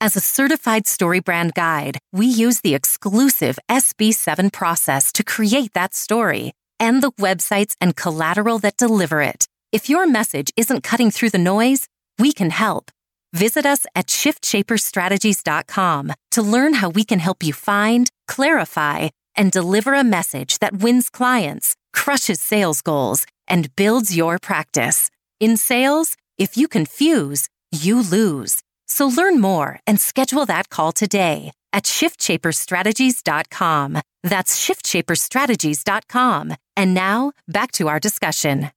As 0.00 0.16
a 0.16 0.20
certified 0.20 0.86
story 0.86 1.20
brand 1.20 1.54
guide, 1.54 1.98
we 2.12 2.26
use 2.26 2.60
the 2.60 2.74
exclusive 2.74 3.58
SB7 3.68 4.52
process 4.52 5.12
to 5.12 5.24
create 5.24 5.72
that 5.74 5.94
story 5.94 6.52
and 6.78 7.02
the 7.02 7.12
websites 7.12 7.74
and 7.80 7.96
collateral 7.96 8.58
that 8.60 8.76
deliver 8.76 9.20
it. 9.22 9.46
If 9.72 9.90
your 9.90 10.06
message 10.06 10.52
isn't 10.56 10.84
cutting 10.84 11.10
through 11.10 11.30
the 11.30 11.38
noise, 11.38 11.88
we 12.18 12.32
can 12.32 12.50
help. 12.50 12.90
Visit 13.32 13.66
us 13.66 13.84
at 13.94 14.06
shiftshaperstrategies.com 14.06 16.12
to 16.30 16.42
learn 16.42 16.72
how 16.74 16.88
we 16.88 17.04
can 17.04 17.18
help 17.18 17.42
you 17.42 17.52
find, 17.52 18.08
clarify, 18.26 19.08
and 19.36 19.52
deliver 19.52 19.92
a 19.94 20.04
message 20.04 20.60
that 20.60 20.78
wins 20.78 21.10
clients, 21.10 21.76
crushes 21.92 22.40
sales 22.40 22.80
goals, 22.82 23.26
and 23.46 23.74
builds 23.76 24.16
your 24.16 24.38
practice. 24.38 25.10
In 25.40 25.56
sales, 25.56 26.16
if 26.38 26.56
you 26.56 26.68
confuse, 26.68 27.48
you 27.70 28.02
lose. 28.02 28.62
So 28.86 29.06
learn 29.06 29.40
more 29.40 29.80
and 29.86 30.00
schedule 30.00 30.46
that 30.46 30.70
call 30.70 30.92
today 30.92 31.52
at 31.72 31.84
shiftshaperstrategies.com. 31.84 33.98
That's 34.22 34.66
shiftshaperstrategies.com. 34.66 36.54
And 36.76 36.94
now 36.94 37.32
back 37.46 37.72
to 37.72 37.88
our 37.88 38.00
discussion. 38.00 38.70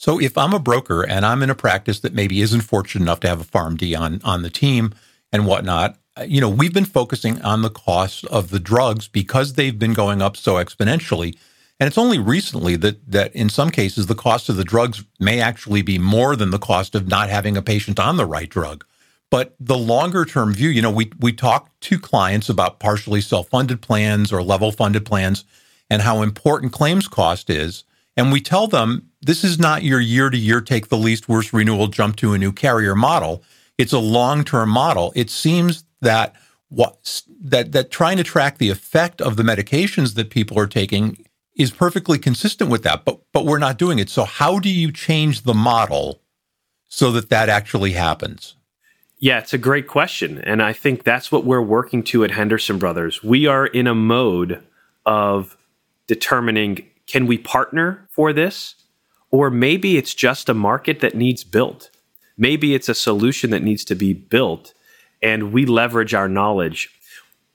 So 0.00 0.18
if 0.18 0.38
I'm 0.38 0.54
a 0.54 0.58
broker 0.58 1.02
and 1.06 1.26
I'm 1.26 1.42
in 1.42 1.50
a 1.50 1.54
practice 1.54 2.00
that 2.00 2.14
maybe 2.14 2.40
isn't 2.40 2.62
fortunate 2.62 3.02
enough 3.02 3.20
to 3.20 3.28
have 3.28 3.42
a 3.42 3.44
PharmD 3.44 4.00
on 4.00 4.22
on 4.24 4.40
the 4.40 4.48
team 4.48 4.94
and 5.30 5.44
whatnot, 5.44 5.98
uh, 6.18 6.22
you 6.22 6.40
know, 6.40 6.48
we've 6.48 6.72
been 6.72 6.86
focusing 6.86 7.38
on 7.42 7.60
the 7.60 7.68
cost 7.68 8.24
of 8.24 8.48
the 8.48 8.58
drugs 8.58 9.08
because 9.08 9.52
they've 9.52 9.78
been 9.78 9.92
going 9.92 10.22
up 10.22 10.38
so 10.38 10.54
exponentially. 10.54 11.36
And 11.78 11.86
it's 11.86 11.98
only 11.98 12.18
recently 12.18 12.76
that 12.76 13.10
that 13.10 13.36
in 13.36 13.50
some 13.50 13.68
cases 13.68 14.06
the 14.06 14.14
cost 14.14 14.48
of 14.48 14.56
the 14.56 14.64
drugs 14.64 15.04
may 15.18 15.38
actually 15.38 15.82
be 15.82 15.98
more 15.98 16.34
than 16.34 16.48
the 16.48 16.58
cost 16.58 16.94
of 16.94 17.06
not 17.06 17.28
having 17.28 17.58
a 17.58 17.62
patient 17.62 18.00
on 18.00 18.16
the 18.16 18.24
right 18.24 18.48
drug. 18.48 18.86
But 19.28 19.54
the 19.60 19.76
longer 19.76 20.24
term 20.24 20.54
view, 20.54 20.70
you 20.70 20.80
know, 20.80 20.90
we 20.90 21.12
we 21.20 21.34
talk 21.34 21.78
to 21.80 21.98
clients 21.98 22.48
about 22.48 22.80
partially 22.80 23.20
self-funded 23.20 23.82
plans 23.82 24.32
or 24.32 24.42
level 24.42 24.72
funded 24.72 25.04
plans 25.04 25.44
and 25.90 26.00
how 26.00 26.22
important 26.22 26.72
claims 26.72 27.06
cost 27.06 27.50
is. 27.50 27.84
And 28.16 28.32
we 28.32 28.40
tell 28.40 28.66
them 28.66 29.09
this 29.22 29.44
is 29.44 29.58
not 29.58 29.82
your 29.82 30.00
year 30.00 30.30
to 30.30 30.36
year 30.36 30.60
take 30.60 30.88
the 30.88 30.96
least 30.96 31.28
worst 31.28 31.52
renewal 31.52 31.88
jump 31.88 32.16
to 32.16 32.32
a 32.32 32.38
new 32.38 32.52
carrier 32.52 32.94
model. 32.94 33.42
It's 33.78 33.92
a 33.92 33.98
long 33.98 34.44
term 34.44 34.70
model. 34.70 35.12
It 35.14 35.30
seems 35.30 35.84
that 36.00 36.34
what 36.68 37.22
that 37.42 37.72
that 37.72 37.90
trying 37.90 38.16
to 38.16 38.24
track 38.24 38.58
the 38.58 38.70
effect 38.70 39.20
of 39.20 39.36
the 39.36 39.42
medications 39.42 40.14
that 40.14 40.30
people 40.30 40.58
are 40.58 40.66
taking 40.66 41.24
is 41.56 41.70
perfectly 41.70 42.18
consistent 42.18 42.70
with 42.70 42.82
that, 42.84 43.04
but 43.04 43.20
but 43.32 43.44
we're 43.44 43.58
not 43.58 43.78
doing 43.78 43.98
it. 43.98 44.08
So 44.08 44.24
how 44.24 44.58
do 44.58 44.70
you 44.70 44.90
change 44.92 45.42
the 45.42 45.54
model 45.54 46.20
so 46.88 47.12
that 47.12 47.28
that 47.30 47.48
actually 47.48 47.92
happens? 47.92 48.56
Yeah, 49.18 49.38
it's 49.38 49.52
a 49.52 49.58
great 49.58 49.86
question, 49.86 50.38
and 50.38 50.62
I 50.62 50.72
think 50.72 51.04
that's 51.04 51.30
what 51.30 51.44
we're 51.44 51.60
working 51.60 52.02
to 52.04 52.24
at 52.24 52.30
Henderson 52.30 52.78
Brothers. 52.78 53.22
We 53.22 53.46
are 53.46 53.66
in 53.66 53.86
a 53.86 53.94
mode 53.94 54.62
of 55.04 55.58
determining 56.06 56.86
can 57.06 57.26
we 57.26 57.36
partner 57.36 58.06
for 58.08 58.32
this 58.32 58.76
or 59.30 59.50
maybe 59.50 59.96
it's 59.96 60.14
just 60.14 60.48
a 60.48 60.54
market 60.54 61.00
that 61.00 61.14
needs 61.14 61.44
built. 61.44 61.90
Maybe 62.36 62.74
it's 62.74 62.88
a 62.88 62.94
solution 62.94 63.50
that 63.50 63.62
needs 63.62 63.84
to 63.86 63.94
be 63.94 64.12
built 64.12 64.72
and 65.22 65.52
we 65.52 65.66
leverage 65.66 66.14
our 66.14 66.28
knowledge. 66.28 66.90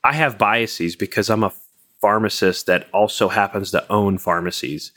I 0.04 0.14
have 0.14 0.38
biases 0.38 0.96
because 0.96 1.30
I'm 1.30 1.44
a 1.44 1.54
pharmacist 2.00 2.68
that 2.68 2.88
also 2.94 3.30
happens 3.30 3.72
to 3.72 3.92
own 3.92 4.18
pharmacies. 4.18 4.92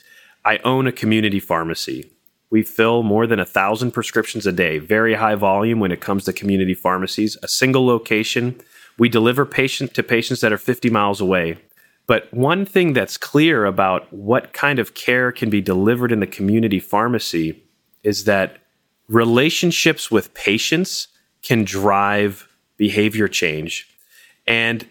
I 0.45 0.59
own 0.59 0.87
a 0.87 0.93
community 0.93 1.41
pharmacy. 1.41 2.11
We 2.51 2.63
fill 2.63 3.03
more 3.03 3.27
than 3.27 3.41
a 3.41 3.47
thousand 3.47 3.93
prescriptions 3.93 4.47
a 4.47 4.53
day, 4.53 4.79
very 4.79 5.15
high 5.15 5.35
volume 5.35 5.81
when 5.81 5.93
it 5.93 6.01
comes 6.01 6.25
to 6.25 6.33
community 6.33 6.75
pharmacies, 6.75 7.37
a 7.43 7.49
single 7.49 7.87
location. 7.87 8.61
We 8.99 9.09
deliver 9.09 9.45
patient 9.45 9.95
to 9.95 10.03
patients 10.03 10.41
that 10.41 10.53
are 10.53 10.59
50 10.59 10.91
miles 10.91 11.21
away. 11.21 11.59
But 12.09 12.33
one 12.33 12.65
thing 12.65 12.95
that's 12.95 13.19
clear 13.19 13.67
about 13.67 14.11
what 14.13 14.55
kind 14.55 14.79
of 14.79 14.95
care 14.95 15.31
can 15.31 15.51
be 15.51 15.61
delivered 15.61 16.11
in 16.11 16.21
the 16.21 16.27
community 16.27 16.81
pharmacy 16.81 17.63
is 18.03 18.25
that 18.25 18.59
relationships 19.09 20.11
with 20.11 20.33
patients 20.33 21.09
can 21.43 21.65
drive 21.65 22.49
behavior 22.79 23.29
change. 23.29 23.87
And 24.47 24.89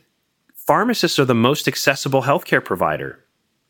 pharmacists 0.53 1.17
are 1.17 1.25
the 1.25 1.33
most 1.33 1.67
accessible 1.67 2.21
healthcare 2.21 2.63
provider. 2.63 3.19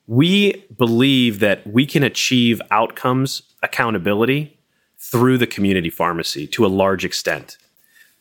We 0.08 0.66
believe 0.78 1.40
that 1.40 1.66
we 1.66 1.86
can 1.86 2.04
achieve 2.04 2.62
outcomes 2.70 3.44
accountability 3.64 4.58
through 4.98 5.38
the 5.38 5.48
community 5.48 5.90
pharmacy 5.90 6.48
to 6.48 6.66
a 6.66 6.68
large 6.68 7.06
extent. 7.06 7.58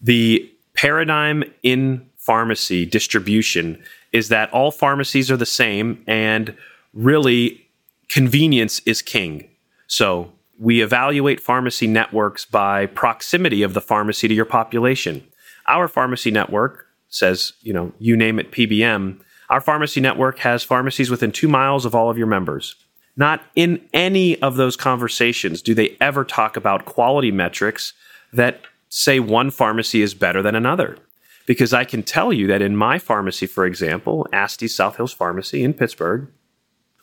The 0.00 0.48
paradigm 0.74 1.42
in 1.64 2.08
pharmacy 2.26 2.84
distribution 2.84 3.80
is 4.12 4.28
that 4.30 4.52
all 4.52 4.72
pharmacies 4.72 5.30
are 5.30 5.36
the 5.36 5.46
same 5.46 6.02
and 6.08 6.54
really 6.92 7.64
convenience 8.08 8.80
is 8.80 9.00
king. 9.00 9.48
So 9.86 10.32
we 10.58 10.82
evaluate 10.82 11.40
pharmacy 11.40 11.86
networks 11.86 12.44
by 12.44 12.86
proximity 12.86 13.62
of 13.62 13.74
the 13.74 13.80
pharmacy 13.80 14.26
to 14.26 14.34
your 14.34 14.44
population. 14.44 15.24
Our 15.68 15.86
pharmacy 15.86 16.32
network 16.32 16.86
says, 17.08 17.52
you 17.60 17.72
know, 17.72 17.92
you 18.00 18.16
name 18.16 18.40
it 18.40 18.50
PBM. 18.50 19.20
Our 19.48 19.60
pharmacy 19.60 20.00
network 20.00 20.40
has 20.40 20.64
pharmacies 20.64 21.10
within 21.10 21.30
two 21.30 21.48
miles 21.48 21.84
of 21.84 21.94
all 21.94 22.10
of 22.10 22.18
your 22.18 22.26
members. 22.26 22.74
Not 23.16 23.42
in 23.54 23.80
any 23.92 24.40
of 24.42 24.56
those 24.56 24.76
conversations 24.76 25.62
do 25.62 25.74
they 25.74 25.96
ever 26.00 26.24
talk 26.24 26.56
about 26.56 26.86
quality 26.86 27.30
metrics 27.30 27.92
that 28.32 28.62
say 28.88 29.20
one 29.20 29.50
pharmacy 29.50 30.02
is 30.02 30.12
better 30.14 30.42
than 30.42 30.56
another 30.56 30.98
because 31.46 31.72
I 31.72 31.84
can 31.84 32.02
tell 32.02 32.32
you 32.32 32.46
that 32.48 32.62
in 32.62 32.76
my 32.76 32.98
pharmacy, 32.98 33.46
for 33.46 33.64
example, 33.64 34.26
Asti 34.32 34.68
South 34.68 34.96
Hills 34.96 35.12
Pharmacy 35.12 35.62
in 35.62 35.74
Pittsburgh, 35.74 36.28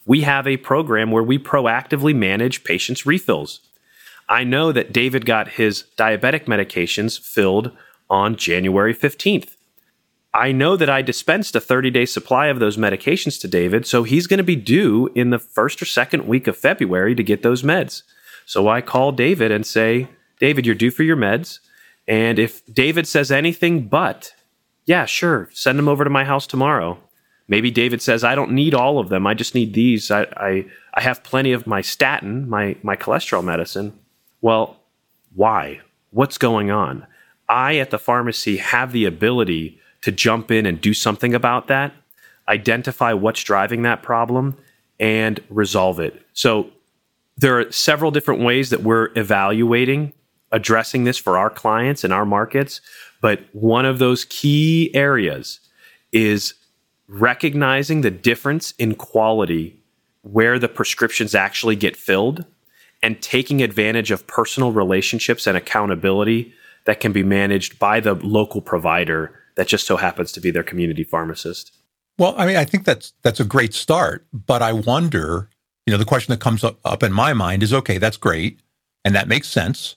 we 0.06 0.22
have 0.22 0.46
a 0.46 0.58
program 0.58 1.12
where 1.12 1.24
we 1.24 1.40
proactively 1.40 2.14
manage 2.14 2.64
patients' 2.64 3.06
refills. 3.06 3.62
I 4.28 4.44
know 4.44 4.72
that 4.72 4.94
David 4.94 5.26
got 5.26 5.54
his 5.54 5.86
diabetic 5.98 6.46
medications 6.46 7.20
filled 7.20 7.72
on 8.10 8.36
January 8.36 8.94
15th. 8.94 9.56
I 10.34 10.52
know 10.52 10.76
that 10.76 10.90
I 10.90 11.02
dispensed 11.02 11.56
a 11.56 11.62
30 11.62 11.92
day 11.92 12.06
supply 12.06 12.48
of 12.48 12.60
those 12.60 12.76
medications 12.76 13.40
to 13.42 13.48
David, 13.48 13.86
so 13.86 14.04
he's 14.04 14.28
going 14.28 14.40
to 14.40 14.44
be 14.44 14.56
due 14.56 15.10
in 15.14 15.30
the 15.30 15.40
first 15.40 15.82
or 15.82 15.86
second 15.86 16.28
week 16.28 16.48
of 16.48 16.58
February 16.58 17.16
to 17.16 17.24
get 17.24 17.44
those 17.44 17.64
meds. 17.64 18.04
So 18.46 18.68
I 18.68 18.82
call 18.82 19.12
David 19.12 19.52
and 19.52 19.66
say, 19.66 20.08
David, 20.40 20.66
you're 20.66 20.76
due 20.76 20.92
for 20.92 21.04
your 21.04 21.16
meds. 21.16 21.60
And 22.08 22.40
if 22.40 22.66
David 22.66 23.08
says 23.08 23.32
anything 23.32 23.88
but, 23.88 24.34
yeah, 24.86 25.06
sure, 25.06 25.50
send 25.54 25.80
them 25.80 25.88
over 25.88 26.04
to 26.04 26.10
my 26.10 26.26
house 26.26 26.46
tomorrow. 26.46 27.00
Maybe 27.48 27.72
David 27.72 28.02
says, 28.02 28.24
I 28.24 28.36
don't 28.36 28.52
need 28.52 28.74
all 28.74 29.00
of 29.00 29.10
them. 29.10 29.28
I 29.28 29.34
just 29.34 29.56
need 29.56 29.74
these. 29.74 30.12
I, 30.12 30.24
I, 30.36 30.66
I 30.94 31.02
have 31.02 31.24
plenty 31.24 31.52
of 31.52 31.68
my 31.68 31.82
statin, 31.82 32.50
my, 32.50 32.76
my 32.84 32.96
cholesterol 32.96 33.44
medicine. 33.44 33.98
Well, 34.42 34.78
why? 35.36 35.82
What's 36.12 36.38
going 36.38 36.72
on? 36.72 37.06
I 37.50 37.78
at 37.78 37.90
the 37.90 38.00
pharmacy 38.00 38.58
have 38.58 38.92
the 38.92 39.06
ability 39.06 39.80
to 40.02 40.12
jump 40.12 40.52
in 40.52 40.66
and 40.66 40.82
do 40.82 40.94
something 40.94 41.34
about 41.34 41.68
that, 41.68 41.94
identify 42.48 43.14
what's 43.14 43.44
driving 43.44 43.84
that 43.84 44.04
problem, 44.04 44.58
and 45.00 45.42
resolve 45.50 46.00
it. 46.00 46.22
So 46.34 46.70
there 47.38 47.60
are 47.60 47.72
several 47.72 48.12
different 48.12 48.42
ways 48.42 48.70
that 48.70 48.84
we're 48.84 49.10
evaluating 49.16 50.14
addressing 50.54 51.04
this 51.04 51.18
for 51.18 51.38
our 51.38 51.50
clients 51.50 52.06
and 52.06 52.14
our 52.14 52.26
markets. 52.26 52.80
But 53.22 53.42
one 53.52 53.86
of 53.86 54.00
those 54.00 54.26
key 54.26 54.90
areas 54.94 55.60
is 56.14 56.54
recognizing 57.08 58.02
the 58.02 58.12
difference 58.12 58.72
in 58.78 58.96
quality 58.96 59.82
where 60.22 60.58
the 60.58 60.70
prescriptions 60.70 61.36
actually 61.36 61.76
get 61.76 61.98
filled 61.98 62.46
and 63.02 63.22
taking 63.22 63.62
advantage 63.62 64.12
of 64.12 64.26
personal 64.28 64.72
relationships 64.72 65.46
and 65.46 65.58
accountability 65.58 66.54
that 66.86 67.02
can 67.02 67.12
be 67.12 67.24
managed 67.24 67.78
by 67.78 68.00
the 68.00 68.14
local 68.14 68.62
provider 68.62 69.38
that 69.56 69.68
just 69.68 69.86
so 69.86 69.98
happens 69.98 70.32
to 70.32 70.40
be 70.40 70.52
their 70.52 70.64
community 70.64 71.04
pharmacist. 71.04 71.76
Well, 72.18 72.36
I 72.38 72.46
mean, 72.46 72.56
I 72.56 72.64
think 72.64 72.86
that's 72.86 73.14
that's 73.22 73.40
a 73.40 73.46
great 73.46 73.74
start, 73.74 74.26
but 74.32 74.62
I 74.62 74.72
wonder, 74.72 75.50
you 75.86 75.92
know, 75.92 75.98
the 75.98 76.06
question 76.06 76.32
that 76.32 76.40
comes 76.40 76.64
up, 76.64 76.80
up 76.86 77.04
in 77.04 77.12
my 77.12 77.34
mind 77.34 77.64
is 77.64 77.74
okay, 77.74 77.98
that's 77.98 78.18
great 78.18 78.60
and 79.04 79.16
that 79.16 79.28
makes 79.28 79.48
sense. 79.48 79.96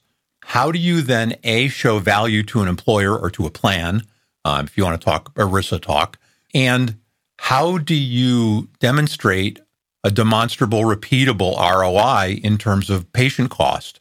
How 0.50 0.70
do 0.70 0.78
you 0.78 1.02
then 1.02 1.34
a 1.42 1.66
show 1.66 1.98
value 1.98 2.44
to 2.44 2.62
an 2.62 2.68
employer 2.68 3.18
or 3.18 3.30
to 3.30 3.46
a 3.46 3.50
plan, 3.50 4.04
um, 4.44 4.66
if 4.66 4.78
you 4.78 4.84
want 4.84 4.98
to 4.98 5.04
talk 5.04 5.34
ERISA 5.34 5.82
talk, 5.82 6.20
and 6.54 6.96
how 7.38 7.78
do 7.78 7.96
you 7.96 8.68
demonstrate 8.78 9.58
a 10.04 10.10
demonstrable, 10.12 10.82
repeatable 10.82 11.56
ROI 11.58 12.38
in 12.44 12.58
terms 12.58 12.90
of 12.90 13.12
patient 13.12 13.50
cost 13.50 13.98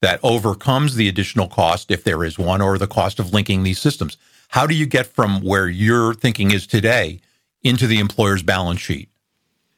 that 0.00 0.20
overcomes 0.22 0.94
the 0.94 1.08
additional 1.08 1.48
cost, 1.48 1.90
if 1.90 2.04
there 2.04 2.22
is 2.22 2.38
one, 2.38 2.62
or 2.62 2.78
the 2.78 2.86
cost 2.86 3.18
of 3.18 3.32
linking 3.32 3.64
these 3.64 3.80
systems? 3.80 4.16
How 4.50 4.68
do 4.68 4.76
you 4.76 4.86
get 4.86 5.08
from 5.08 5.42
where 5.42 5.68
your 5.68 6.14
thinking 6.14 6.52
is 6.52 6.64
today 6.64 7.20
into 7.64 7.88
the 7.88 7.98
employer's 7.98 8.44
balance 8.44 8.80
sheet? 8.80 9.08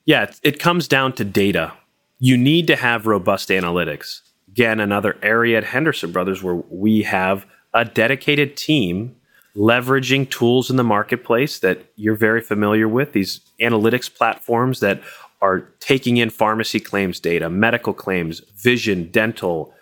Yeah, 0.05 0.31
it 0.43 0.59
comes 0.61 0.87
down 0.87 1.15
to 1.15 1.25
data. 1.25 1.73
You 2.19 2.37
need 2.37 2.67
to 2.67 2.77
have 2.77 3.07
robust 3.07 3.49
analytics. 3.49 4.21
Again, 4.53 4.81
another 4.81 5.17
area 5.23 5.59
at 5.59 5.65
Henderson 5.65 6.13
Brothers 6.13 6.43
where 6.43 6.57
we 6.69 7.03
have 7.03 7.47
a 7.73 7.85
dedicated 7.85 8.57
team 8.57 9.17
leveraging 9.57 10.31
tools 10.31 10.71
in 10.71 10.77
the 10.77 10.85
marketplace 10.85 11.59
that 11.59 11.85
you're 11.97 12.15
very 12.15 12.41
familiar 12.41 12.89
with, 12.89 13.13
these 13.13 13.41
analytics 13.61 14.13
platforms 14.13 14.81
that 14.81 15.01
are 15.41 15.61
taking 15.81 16.19
in 16.19 16.31
pharmacy 16.31 16.81
claims 16.81 17.19
data, 17.19 17.49
medical 17.49 17.93
claims, 17.93 18.41
vision, 18.57 19.11
dental, 19.11 19.75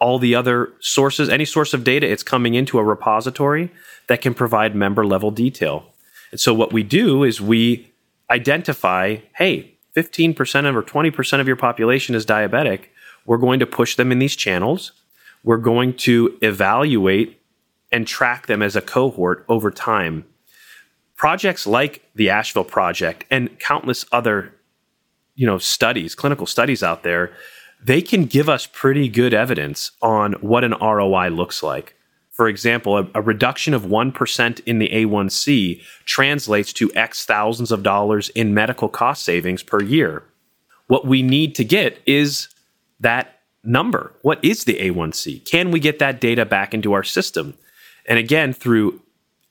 all 0.00 0.18
the 0.18 0.34
other 0.34 0.72
sources, 0.80 1.28
any 1.28 1.44
source 1.44 1.72
of 1.72 1.84
data, 1.84 2.08
it's 2.08 2.22
coming 2.22 2.54
into 2.54 2.78
a 2.78 2.84
repository 2.84 3.70
that 4.08 4.20
can 4.20 4.34
provide 4.34 4.74
member 4.74 5.06
level 5.06 5.30
detail. 5.30 5.86
And 6.30 6.40
so 6.40 6.52
what 6.52 6.72
we 6.72 6.82
do 6.82 7.24
is 7.24 7.40
we 7.40 7.90
identify, 8.30 9.16
hey, 9.36 9.72
15% 9.96 10.68
of 10.68 10.76
or 10.76 10.82
20% 10.82 11.40
of 11.40 11.46
your 11.46 11.56
population 11.56 12.14
is 12.14 12.26
diabetic. 12.26 12.86
We're 13.26 13.36
going 13.36 13.60
to 13.60 13.66
push 13.66 13.96
them 13.96 14.10
in 14.12 14.18
these 14.18 14.36
channels. 14.36 14.92
We're 15.44 15.58
going 15.58 15.94
to 15.98 16.38
evaluate 16.40 17.40
and 17.92 18.06
track 18.06 18.46
them 18.46 18.62
as 18.62 18.76
a 18.76 18.80
cohort 18.80 19.44
over 19.48 19.70
time. 19.70 20.24
Projects 21.16 21.66
like 21.66 22.08
the 22.14 22.30
Asheville 22.30 22.64
Project 22.64 23.24
and 23.30 23.58
countless 23.58 24.04
other 24.12 24.52
you 25.36 25.46
know 25.46 25.58
studies, 25.58 26.14
clinical 26.14 26.46
studies 26.46 26.82
out 26.82 27.02
there, 27.02 27.32
they 27.82 28.02
can 28.02 28.24
give 28.24 28.48
us 28.48 28.66
pretty 28.66 29.08
good 29.08 29.32
evidence 29.32 29.92
on 30.02 30.32
what 30.34 30.64
an 30.64 30.74
ROI 30.80 31.28
looks 31.28 31.62
like. 31.62 31.94
For 32.32 32.48
example, 32.48 32.98
a, 32.98 33.08
a, 33.14 33.22
reduction 33.22 33.72
of 33.72 33.84
1% 33.84 34.60
in 34.66 34.78
the 34.78 34.88
A1C 34.88 35.80
translates 36.04 36.72
to 36.74 36.92
X 36.94 37.24
thousands 37.24 37.72
of 37.72 37.82
dollars 37.82 38.28
in 38.30 38.52
medical 38.52 38.88
cost 38.88 39.24
savings 39.24 39.62
per 39.62 39.82
year. 39.82 40.22
What 40.86 41.06
we 41.06 41.22
need 41.22 41.54
to 41.54 41.64
get 41.64 41.98
is 42.04 42.48
that 43.00 43.40
number. 43.62 44.12
What 44.22 44.44
is 44.44 44.64
the 44.64 44.74
A1C? 44.74 45.44
Can 45.44 45.70
we 45.70 45.80
get 45.80 45.98
that 45.98 46.20
data 46.20 46.44
back 46.44 46.72
into 46.72 46.92
our 46.92 47.02
system? 47.02 47.54
And 48.06 48.18
again, 48.18 48.52
through, 48.52 49.02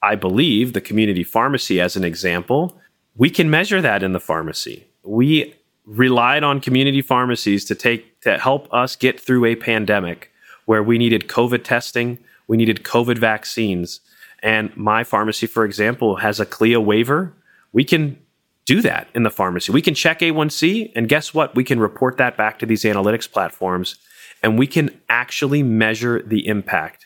I 0.01 0.15
believe, 0.15 0.73
the 0.73 0.81
community 0.81 1.23
pharmacy 1.23 1.81
as 1.81 1.95
an 1.95 2.03
example, 2.03 2.79
we 3.15 3.29
can 3.29 3.49
measure 3.49 3.81
that 3.81 4.03
in 4.03 4.13
the 4.13 4.19
pharmacy. 4.19 4.85
We 5.03 5.53
relied 5.85 6.43
on 6.43 6.59
community 6.61 7.01
pharmacies 7.01 7.65
to 7.65 7.75
take 7.75 8.21
to 8.21 8.37
help 8.37 8.71
us 8.73 8.95
get 8.95 9.19
through 9.19 9.45
a 9.45 9.55
pandemic 9.55 10.31
where 10.65 10.81
we 10.81 10.97
needed 10.97 11.27
COVID 11.27 11.63
testing, 11.63 12.17
we 12.47 12.57
needed 12.57 12.83
COVID 12.83 13.17
vaccines. 13.17 13.99
And 14.41 14.75
my 14.75 15.03
pharmacy, 15.03 15.47
for 15.47 15.63
example, 15.63 16.17
has 16.17 16.39
a 16.39 16.45
CLIA 16.45 16.81
waiver. 16.81 17.33
We 17.71 17.83
can 17.83 18.17
do 18.65 18.81
that 18.81 19.07
in 19.13 19.23
the 19.23 19.29
pharmacy. 19.29 19.71
We 19.71 19.81
can 19.81 19.93
check 19.93 20.19
A1C, 20.19 20.91
and 20.95 21.07
guess 21.07 21.33
what? 21.33 21.55
We 21.55 21.63
can 21.63 21.79
report 21.79 22.17
that 22.17 22.35
back 22.35 22.59
to 22.59 22.65
these 22.65 22.83
analytics 22.83 23.31
platforms, 23.31 23.95
and 24.41 24.57
we 24.57 24.67
can 24.67 24.89
actually 25.07 25.63
measure 25.63 26.21
the 26.21 26.47
impact. 26.47 27.05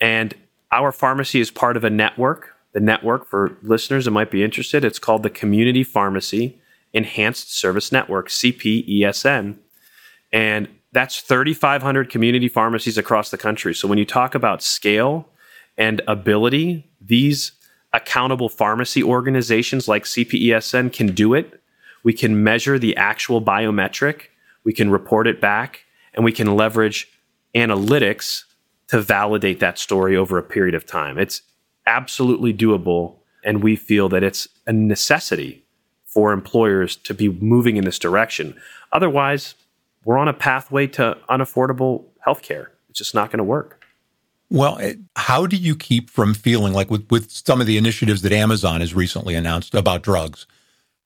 And 0.00 0.34
our 0.72 0.92
pharmacy 0.92 1.40
is 1.40 1.50
part 1.50 1.76
of 1.76 1.84
a 1.84 1.90
network. 1.90 2.54
The 2.72 2.80
network, 2.80 3.26
for 3.26 3.56
listeners 3.62 4.04
that 4.04 4.10
might 4.12 4.30
be 4.30 4.44
interested, 4.44 4.84
it's 4.84 4.98
called 4.98 5.22
the 5.22 5.30
Community 5.30 5.82
Pharmacy 5.84 6.60
Enhanced 6.92 7.56
Service 7.56 7.92
Network, 7.92 8.28
CPESN. 8.28 9.56
And 10.32 10.68
that's 10.92 11.20
3,500 11.20 12.10
community 12.10 12.48
pharmacies 12.48 12.98
across 12.98 13.30
the 13.30 13.38
country. 13.38 13.74
So 13.74 13.86
when 13.88 13.98
you 13.98 14.04
talk 14.04 14.34
about 14.34 14.62
scale 14.62 15.28
and 15.76 16.02
ability, 16.06 16.90
these 17.00 17.52
accountable 17.92 18.48
pharmacy 18.48 19.02
organizations 19.02 19.88
like 19.88 20.04
CPESN 20.04 20.92
can 20.92 21.08
do 21.14 21.34
it. 21.34 21.60
We 22.02 22.12
can 22.12 22.42
measure 22.42 22.78
the 22.78 22.96
actual 22.96 23.42
biometric, 23.42 24.28
we 24.64 24.72
can 24.72 24.90
report 24.90 25.26
it 25.26 25.40
back, 25.40 25.84
and 26.14 26.24
we 26.24 26.32
can 26.32 26.56
leverage 26.56 27.08
analytics 27.54 28.44
to 28.88 29.00
validate 29.00 29.60
that 29.60 29.78
story 29.78 30.16
over 30.16 30.38
a 30.38 30.42
period 30.42 30.74
of 30.74 30.86
time. 30.86 31.18
It's 31.18 31.42
absolutely 31.86 32.54
doable, 32.54 33.16
and 33.44 33.62
we 33.62 33.76
feel 33.76 34.08
that 34.08 34.22
it's 34.22 34.48
a 34.66 34.72
necessity 34.72 35.64
for 36.06 36.32
employers 36.32 36.96
to 36.96 37.14
be 37.14 37.28
moving 37.28 37.76
in 37.76 37.84
this 37.84 37.98
direction. 37.98 38.60
Otherwise, 38.92 39.54
we're 40.04 40.18
on 40.18 40.28
a 40.28 40.32
pathway 40.32 40.86
to 40.88 41.16
unaffordable 41.28 42.04
healthcare. 42.26 42.68
It's 42.88 42.98
just 42.98 43.14
not 43.14 43.30
going 43.30 43.38
to 43.38 43.44
work. 43.44 43.79
Well, 44.50 44.80
how 45.16 45.46
do 45.46 45.56
you 45.56 45.76
keep 45.76 46.10
from 46.10 46.34
feeling 46.34 46.72
like 46.72 46.90
with, 46.90 47.08
with 47.10 47.30
some 47.30 47.60
of 47.60 47.66
the 47.66 47.78
initiatives 47.78 48.22
that 48.22 48.32
Amazon 48.32 48.80
has 48.80 48.94
recently 48.94 49.34
announced 49.34 49.74
about 49.74 50.02
drugs? 50.02 50.46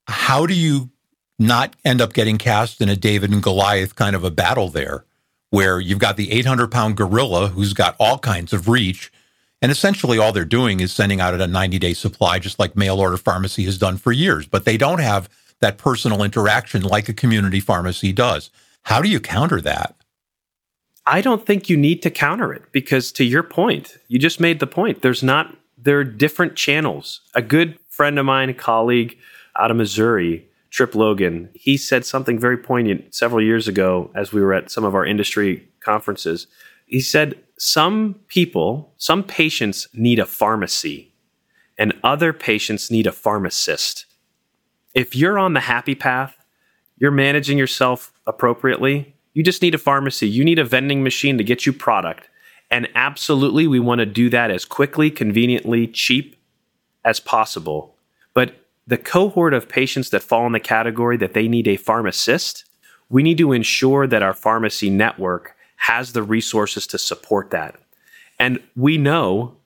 How 0.07 0.47
do 0.47 0.55
you 0.55 0.91
not 1.39 1.77
end 1.85 2.01
up 2.01 2.15
getting 2.15 2.39
cast 2.39 2.81
in 2.81 2.89
a 2.89 2.97
David 2.97 3.31
and 3.33 3.43
Goliath 3.43 3.97
kind 3.97 4.17
of 4.17 4.25
a 4.25 4.31
battle 4.31 4.69
there, 4.69 5.05
where 5.51 5.79
you've 5.79 5.99
got 5.99 6.17
the 6.17 6.33
800 6.33 6.71
pound 6.71 6.97
gorilla 6.97 7.49
who's 7.49 7.75
got 7.75 7.97
all 7.99 8.19
kinds 8.19 8.53
of 8.53 8.69
reach 8.69 9.13
and 9.65 9.73
essentially, 9.73 10.19
all 10.19 10.31
they're 10.31 10.45
doing 10.45 10.81
is 10.81 10.93
sending 10.93 11.23
out 11.23 11.41
a 11.41 11.47
90 11.47 11.79
day 11.79 11.95
supply, 11.95 12.39
just 12.39 12.59
like 12.59 12.77
mail 12.77 13.01
order 13.01 13.17
pharmacy 13.17 13.65
has 13.65 13.79
done 13.79 13.97
for 13.97 14.13
years. 14.13 14.47
But 14.47 14.67
they 14.67 14.77
don't 14.77 14.99
have 14.99 15.31
that 15.61 15.79
personal 15.79 16.23
interaction 16.23 16.83
like 16.83 17.09
a 17.09 17.15
community 17.15 17.61
pharmacy 17.61 18.13
does. 18.13 18.51
How 18.83 19.01
do 19.01 19.09
you 19.09 19.21
counter 19.21 19.63
that? 19.63 19.97
I 21.07 21.21
don't 21.21 21.45
think 21.45 21.69
you 21.69 21.77
need 21.77 22.03
to 22.03 22.11
counter 22.11 22.53
it 22.53 22.63
because, 22.73 23.13
to 23.13 23.25
your 23.25 23.43
point, 23.43 23.99
you 24.09 24.19
just 24.19 24.41
made 24.41 24.61
the 24.61 24.67
point. 24.67 25.03
There's 25.03 25.23
not, 25.23 25.57
there 25.77 25.99
are 25.99 26.05
different 26.05 26.57
channels. 26.57 27.21
A 27.35 27.43
good 27.43 27.79
friend 27.91 28.19
of 28.19 28.25
mine, 28.25 28.55
colleague 28.55 29.19
out 29.59 29.71
of 29.71 29.77
Missouri, 29.77 30.49
Trip 30.71 30.95
Logan, 30.95 31.51
he 31.55 31.77
said 31.77 32.05
something 32.05 32.39
very 32.39 32.57
poignant 32.57 33.15
several 33.15 33.43
years 33.43 33.69
ago 33.69 34.11
as 34.15 34.33
we 34.33 34.41
were 34.41 34.55
at 34.55 34.71
some 34.71 34.83
of 34.83 34.95
our 34.95 35.07
industry 35.07 35.69
conferences. 35.81 36.47
He 36.87 37.01
said, 37.01 37.39
some 37.59 38.17
people, 38.27 38.93
some 38.97 39.23
patients 39.23 39.87
need 39.95 40.19
a 40.19 40.27
pharmacy, 40.27 41.13
and 41.79 41.93
other 42.03 42.33
patients 42.33 42.91
need 42.91 43.07
a 43.07 43.13
pharmacist. 43.13 44.07
If 44.95 45.15
you're 45.15 45.39
on 45.39 45.53
the 45.53 45.61
happy 45.61 45.95
path, 45.95 46.37
you're 46.97 47.11
managing 47.11 47.59
yourself 47.59 48.13
appropriately, 48.27 49.14
you 49.35 49.43
just 49.43 49.63
need 49.63 49.75
a 49.75 49.79
pharmacy. 49.79 50.29
You 50.29 50.45
need 50.45 50.59
a 50.59 50.65
vending 50.65 51.03
machine 51.03 51.37
to 51.39 51.45
get 51.45 51.67
you 51.67 51.73
product. 51.73 52.29
And 52.71 52.89
absolutely, 52.95 53.67
we 53.67 53.81
want 53.81 53.99
to 53.99 54.07
do 54.07 54.31
that 54.31 54.51
as 54.51 54.65
quickly, 54.65 55.11
conveniently, 55.11 55.87
cheap 55.87 56.37
as 57.05 57.21
possible. 57.21 57.97
But 58.33 58.55
the 58.87 58.97
cohort 58.97 59.53
of 59.55 59.69
patients 59.69 60.11
that 60.11 60.23
fall 60.23 60.47
in 60.47 60.53
the 60.53 60.61
category 60.61 61.17
that 61.19 61.35
they 61.35 61.49
need 61.49 61.69
a 61.69 61.77
pharmacist, 61.77 62.65
we 63.11 63.23
need 63.23 63.39
to 63.39 63.53
ensure 63.53 64.07
that 64.07 64.23
our 64.23 64.35
pharmacy 64.35 64.89
network 64.89 65.55
has 65.77 66.13
the 66.13 66.23
resources 66.23 66.87
to 66.87 66.99
support 66.99 67.51
that. 67.51 67.77
And 68.39 68.61
we 68.75 68.99
know 68.99 69.57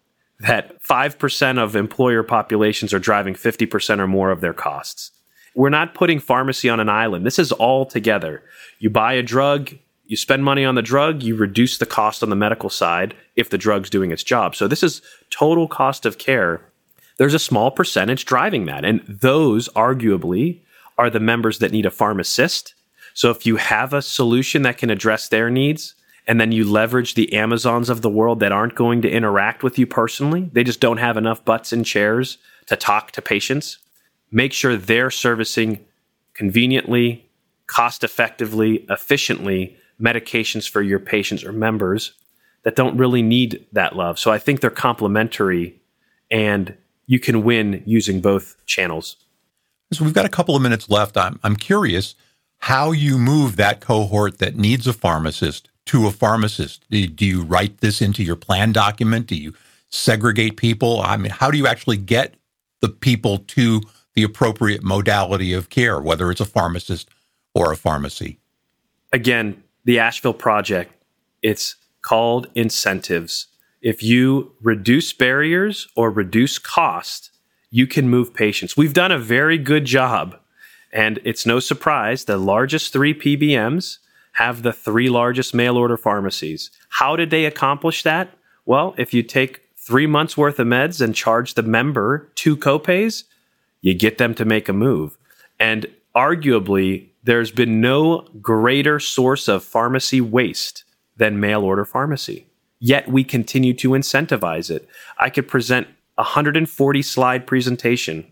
that 0.40 0.82
5% 0.82 1.58
of 1.58 1.76
employer 1.76 2.22
populations 2.22 2.92
are 2.92 2.98
driving 2.98 3.34
50% 3.34 3.98
or 3.98 4.06
more 4.06 4.30
of 4.30 4.40
their 4.40 4.52
costs. 4.52 5.10
We're 5.58 5.70
not 5.70 5.92
putting 5.92 6.20
pharmacy 6.20 6.68
on 6.68 6.78
an 6.78 6.88
island. 6.88 7.26
This 7.26 7.40
is 7.40 7.50
all 7.50 7.84
together. 7.84 8.44
You 8.78 8.90
buy 8.90 9.14
a 9.14 9.24
drug, 9.24 9.74
you 10.06 10.16
spend 10.16 10.44
money 10.44 10.64
on 10.64 10.76
the 10.76 10.82
drug, 10.82 11.24
you 11.24 11.34
reduce 11.34 11.78
the 11.78 11.84
cost 11.84 12.22
on 12.22 12.30
the 12.30 12.36
medical 12.36 12.70
side 12.70 13.16
if 13.34 13.50
the 13.50 13.58
drug's 13.58 13.90
doing 13.90 14.12
its 14.12 14.22
job. 14.22 14.54
So 14.54 14.68
this 14.68 14.84
is 14.84 15.02
total 15.30 15.66
cost 15.66 16.06
of 16.06 16.16
care. 16.16 16.60
There's 17.16 17.34
a 17.34 17.40
small 17.40 17.72
percentage 17.72 18.24
driving 18.24 18.66
that. 18.66 18.84
And 18.84 19.00
those 19.08 19.68
arguably 19.70 20.60
are 20.96 21.10
the 21.10 21.18
members 21.18 21.58
that 21.58 21.72
need 21.72 21.86
a 21.86 21.90
pharmacist. 21.90 22.74
So 23.12 23.32
if 23.32 23.44
you 23.44 23.56
have 23.56 23.92
a 23.92 24.00
solution 24.00 24.62
that 24.62 24.78
can 24.78 24.90
address 24.90 25.28
their 25.28 25.50
needs, 25.50 25.96
and 26.28 26.40
then 26.40 26.52
you 26.52 26.70
leverage 26.70 27.14
the 27.14 27.32
Amazons 27.32 27.90
of 27.90 28.02
the 28.02 28.10
world 28.10 28.38
that 28.38 28.52
aren't 28.52 28.76
going 28.76 29.02
to 29.02 29.10
interact 29.10 29.64
with 29.64 29.76
you 29.76 29.88
personally. 29.88 30.50
They 30.52 30.62
just 30.62 30.78
don't 30.78 30.98
have 30.98 31.16
enough 31.16 31.44
butts 31.44 31.72
in 31.72 31.82
chairs 31.82 32.38
to 32.66 32.76
talk 32.76 33.10
to 33.12 33.20
patients. 33.20 33.78
Make 34.30 34.52
sure 34.52 34.76
they're 34.76 35.10
servicing 35.10 35.84
conveniently, 36.34 37.28
cost 37.66 38.04
effectively, 38.04 38.86
efficiently 38.88 39.76
medications 40.00 40.68
for 40.68 40.82
your 40.82 40.98
patients 40.98 41.44
or 41.44 41.52
members 41.52 42.12
that 42.62 42.76
don't 42.76 42.96
really 42.96 43.22
need 43.22 43.66
that 43.72 43.96
love. 43.96 44.18
So 44.18 44.30
I 44.30 44.38
think 44.38 44.60
they're 44.60 44.70
complementary 44.70 45.80
and 46.30 46.74
you 47.06 47.18
can 47.18 47.42
win 47.42 47.82
using 47.86 48.20
both 48.20 48.56
channels. 48.66 49.16
So 49.92 50.04
we've 50.04 50.14
got 50.14 50.26
a 50.26 50.30
couple 50.30 50.54
of 50.54 50.62
minutes 50.62 50.90
left. 50.90 51.16
I'm, 51.16 51.40
I'm 51.42 51.56
curious 51.56 52.14
how 52.58 52.92
you 52.92 53.18
move 53.18 53.56
that 53.56 53.80
cohort 53.80 54.38
that 54.38 54.56
needs 54.56 54.86
a 54.86 54.92
pharmacist 54.92 55.70
to 55.88 56.06
a 56.06 56.10
pharmacist? 56.10 56.84
Do, 56.90 57.06
do 57.06 57.24
you 57.24 57.42
write 57.42 57.78
this 57.78 58.02
into 58.02 58.22
your 58.22 58.36
plan 58.36 58.72
document? 58.72 59.26
Do 59.26 59.36
you 59.36 59.54
segregate 59.88 60.58
people? 60.58 61.00
I 61.00 61.16
mean, 61.16 61.30
how 61.30 61.50
do 61.50 61.56
you 61.56 61.66
actually 61.66 61.96
get 61.96 62.34
the 62.80 62.90
people 62.90 63.38
to 63.38 63.80
the 64.18 64.24
appropriate 64.24 64.82
modality 64.82 65.52
of 65.52 65.70
care, 65.70 66.00
whether 66.00 66.28
it's 66.28 66.40
a 66.40 66.44
pharmacist 66.44 67.08
or 67.54 67.70
a 67.70 67.76
pharmacy? 67.76 68.40
Again, 69.12 69.62
the 69.84 70.00
Asheville 70.00 70.34
Project, 70.34 70.92
it's 71.40 71.76
called 72.02 72.48
incentives. 72.56 73.46
If 73.80 74.02
you 74.02 74.50
reduce 74.60 75.12
barriers 75.12 75.86
or 75.94 76.10
reduce 76.10 76.58
cost, 76.58 77.30
you 77.70 77.86
can 77.86 78.08
move 78.08 78.34
patients. 78.34 78.76
We've 78.76 78.92
done 78.92 79.12
a 79.12 79.20
very 79.20 79.56
good 79.56 79.84
job. 79.84 80.36
And 80.92 81.20
it's 81.22 81.46
no 81.46 81.60
surprise 81.60 82.24
the 82.24 82.38
largest 82.38 82.92
three 82.92 83.14
PBMs 83.14 83.98
have 84.32 84.64
the 84.64 84.72
three 84.72 85.08
largest 85.08 85.54
mail 85.54 85.76
order 85.76 85.96
pharmacies. 85.96 86.72
How 86.88 87.14
did 87.14 87.30
they 87.30 87.44
accomplish 87.44 88.02
that? 88.02 88.30
Well, 88.66 88.96
if 88.98 89.14
you 89.14 89.22
take 89.22 89.60
three 89.76 90.08
months 90.08 90.36
worth 90.36 90.58
of 90.58 90.66
meds 90.66 91.00
and 91.00 91.14
charge 91.14 91.54
the 91.54 91.62
member 91.62 92.32
two 92.34 92.56
copays, 92.56 93.22
you 93.80 93.94
get 93.94 94.18
them 94.18 94.34
to 94.34 94.44
make 94.44 94.68
a 94.68 94.72
move. 94.72 95.16
And 95.58 95.86
arguably, 96.14 97.08
there's 97.22 97.50
been 97.50 97.80
no 97.80 98.26
greater 98.40 98.98
source 98.98 99.48
of 99.48 99.64
pharmacy 99.64 100.20
waste 100.20 100.84
than 101.16 101.40
mail 101.40 101.62
order 101.62 101.84
pharmacy. 101.84 102.46
Yet 102.80 103.08
we 103.08 103.24
continue 103.24 103.74
to 103.74 103.90
incentivize 103.90 104.70
it. 104.70 104.88
I 105.18 105.30
could 105.30 105.48
present 105.48 105.88
a 106.16 106.22
140 106.22 107.02
slide 107.02 107.46
presentation 107.46 108.26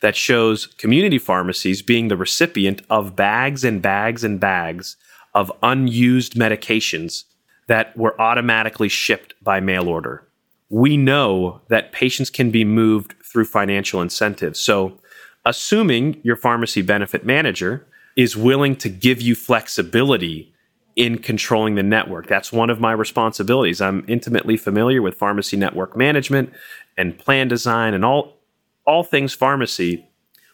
that 0.00 0.16
shows 0.16 0.66
community 0.66 1.18
pharmacies 1.18 1.80
being 1.80 2.08
the 2.08 2.16
recipient 2.16 2.82
of 2.90 3.16
bags 3.16 3.64
and 3.64 3.80
bags 3.80 4.24
and 4.24 4.40
bags 4.40 4.96
of 5.34 5.52
unused 5.62 6.34
medications 6.34 7.24
that 7.68 7.96
were 7.96 8.20
automatically 8.20 8.88
shipped 8.88 9.34
by 9.42 9.60
mail 9.60 9.88
order. 9.88 10.26
We 10.72 10.96
know 10.96 11.60
that 11.68 11.92
patients 11.92 12.30
can 12.30 12.50
be 12.50 12.64
moved 12.64 13.14
through 13.22 13.44
financial 13.44 14.00
incentives. 14.00 14.58
So, 14.58 14.98
assuming 15.44 16.18
your 16.22 16.34
pharmacy 16.34 16.80
benefit 16.80 17.26
manager 17.26 17.86
is 18.16 18.38
willing 18.38 18.76
to 18.76 18.88
give 18.88 19.20
you 19.20 19.34
flexibility 19.34 20.54
in 20.96 21.18
controlling 21.18 21.74
the 21.74 21.82
network. 21.82 22.26
That's 22.26 22.50
one 22.50 22.70
of 22.70 22.80
my 22.80 22.92
responsibilities. 22.92 23.82
I'm 23.82 24.02
intimately 24.08 24.56
familiar 24.56 25.02
with 25.02 25.14
pharmacy 25.14 25.58
network 25.58 25.94
management 25.94 26.50
and 26.96 27.18
plan 27.18 27.48
design 27.48 27.92
and 27.92 28.02
all 28.02 28.38
all 28.86 29.04
things 29.04 29.34
pharmacy. 29.34 30.06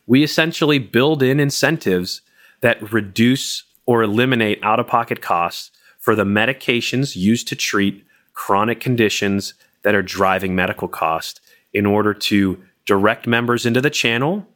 We 0.08 0.24
essentially 0.24 0.80
build 0.80 1.22
in 1.22 1.38
incentives 1.38 2.22
that 2.60 2.92
reduce 2.92 3.62
or 3.86 4.02
eliminate 4.02 4.58
out 4.64 4.80
of 4.80 4.88
pocket 4.88 5.22
costs 5.22 5.70
for 6.00 6.16
the 6.16 6.24
medications 6.24 7.14
used 7.14 7.46
to 7.48 7.54
treat 7.54 8.04
chronic 8.34 8.80
conditions 8.80 9.54
that 9.82 9.94
are 9.94 10.02
driving 10.02 10.54
medical 10.54 10.88
cost 10.88 11.40
in 11.72 11.86
order 11.86 12.14
to 12.14 12.62
direct 12.86 13.26
members 13.26 13.66
into 13.66 13.80
the 13.80 13.90
channel. 13.90 14.46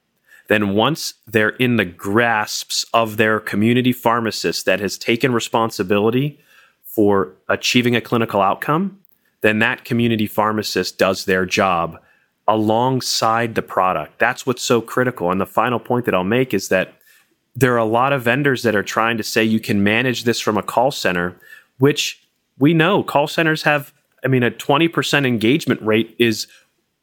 Then, 0.48 0.74
once 0.74 1.14
they're 1.26 1.50
in 1.50 1.76
the 1.76 1.84
grasps 1.84 2.84
of 2.92 3.16
their 3.16 3.40
community 3.40 3.92
pharmacist 3.92 4.66
that 4.66 4.80
has 4.80 4.98
taken 4.98 5.32
responsibility 5.32 6.38
for 6.84 7.34
achieving 7.48 7.96
a 7.96 8.00
clinical 8.00 8.40
outcome, 8.40 8.98
then 9.40 9.60
that 9.60 9.84
community 9.84 10.26
pharmacist 10.26 10.98
does 10.98 11.24
their 11.24 11.46
job 11.46 12.00
alongside 12.48 13.54
the 13.54 13.62
product. 13.62 14.18
That's 14.18 14.46
what's 14.46 14.62
so 14.62 14.80
critical. 14.80 15.30
And 15.30 15.40
the 15.40 15.46
final 15.46 15.78
point 15.78 16.06
that 16.06 16.14
I'll 16.14 16.24
make 16.24 16.52
is 16.52 16.68
that 16.68 16.94
there 17.54 17.74
are 17.74 17.78
a 17.78 17.84
lot 17.84 18.12
of 18.12 18.22
vendors 18.22 18.62
that 18.62 18.74
are 18.74 18.82
trying 18.82 19.16
to 19.18 19.22
say 19.22 19.44
you 19.44 19.60
can 19.60 19.82
manage 19.82 20.24
this 20.24 20.40
from 20.40 20.56
a 20.56 20.62
call 20.62 20.90
center, 20.90 21.36
which 21.78 22.26
we 22.58 22.74
know 22.74 23.02
call 23.02 23.26
centers 23.26 23.62
have, 23.62 23.91
I 24.24 24.28
mean, 24.28 24.42
a 24.42 24.50
20% 24.50 25.26
engagement 25.26 25.82
rate 25.82 26.14
is 26.18 26.46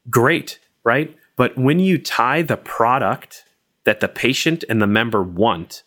great, 0.09 0.59
right? 0.83 1.15
But 1.35 1.57
when 1.57 1.79
you 1.79 1.97
tie 1.97 2.41
the 2.41 2.57
product 2.57 3.45
that 3.85 3.99
the 3.99 4.07
patient 4.07 4.63
and 4.69 4.81
the 4.81 4.87
member 4.87 5.23
want 5.23 5.83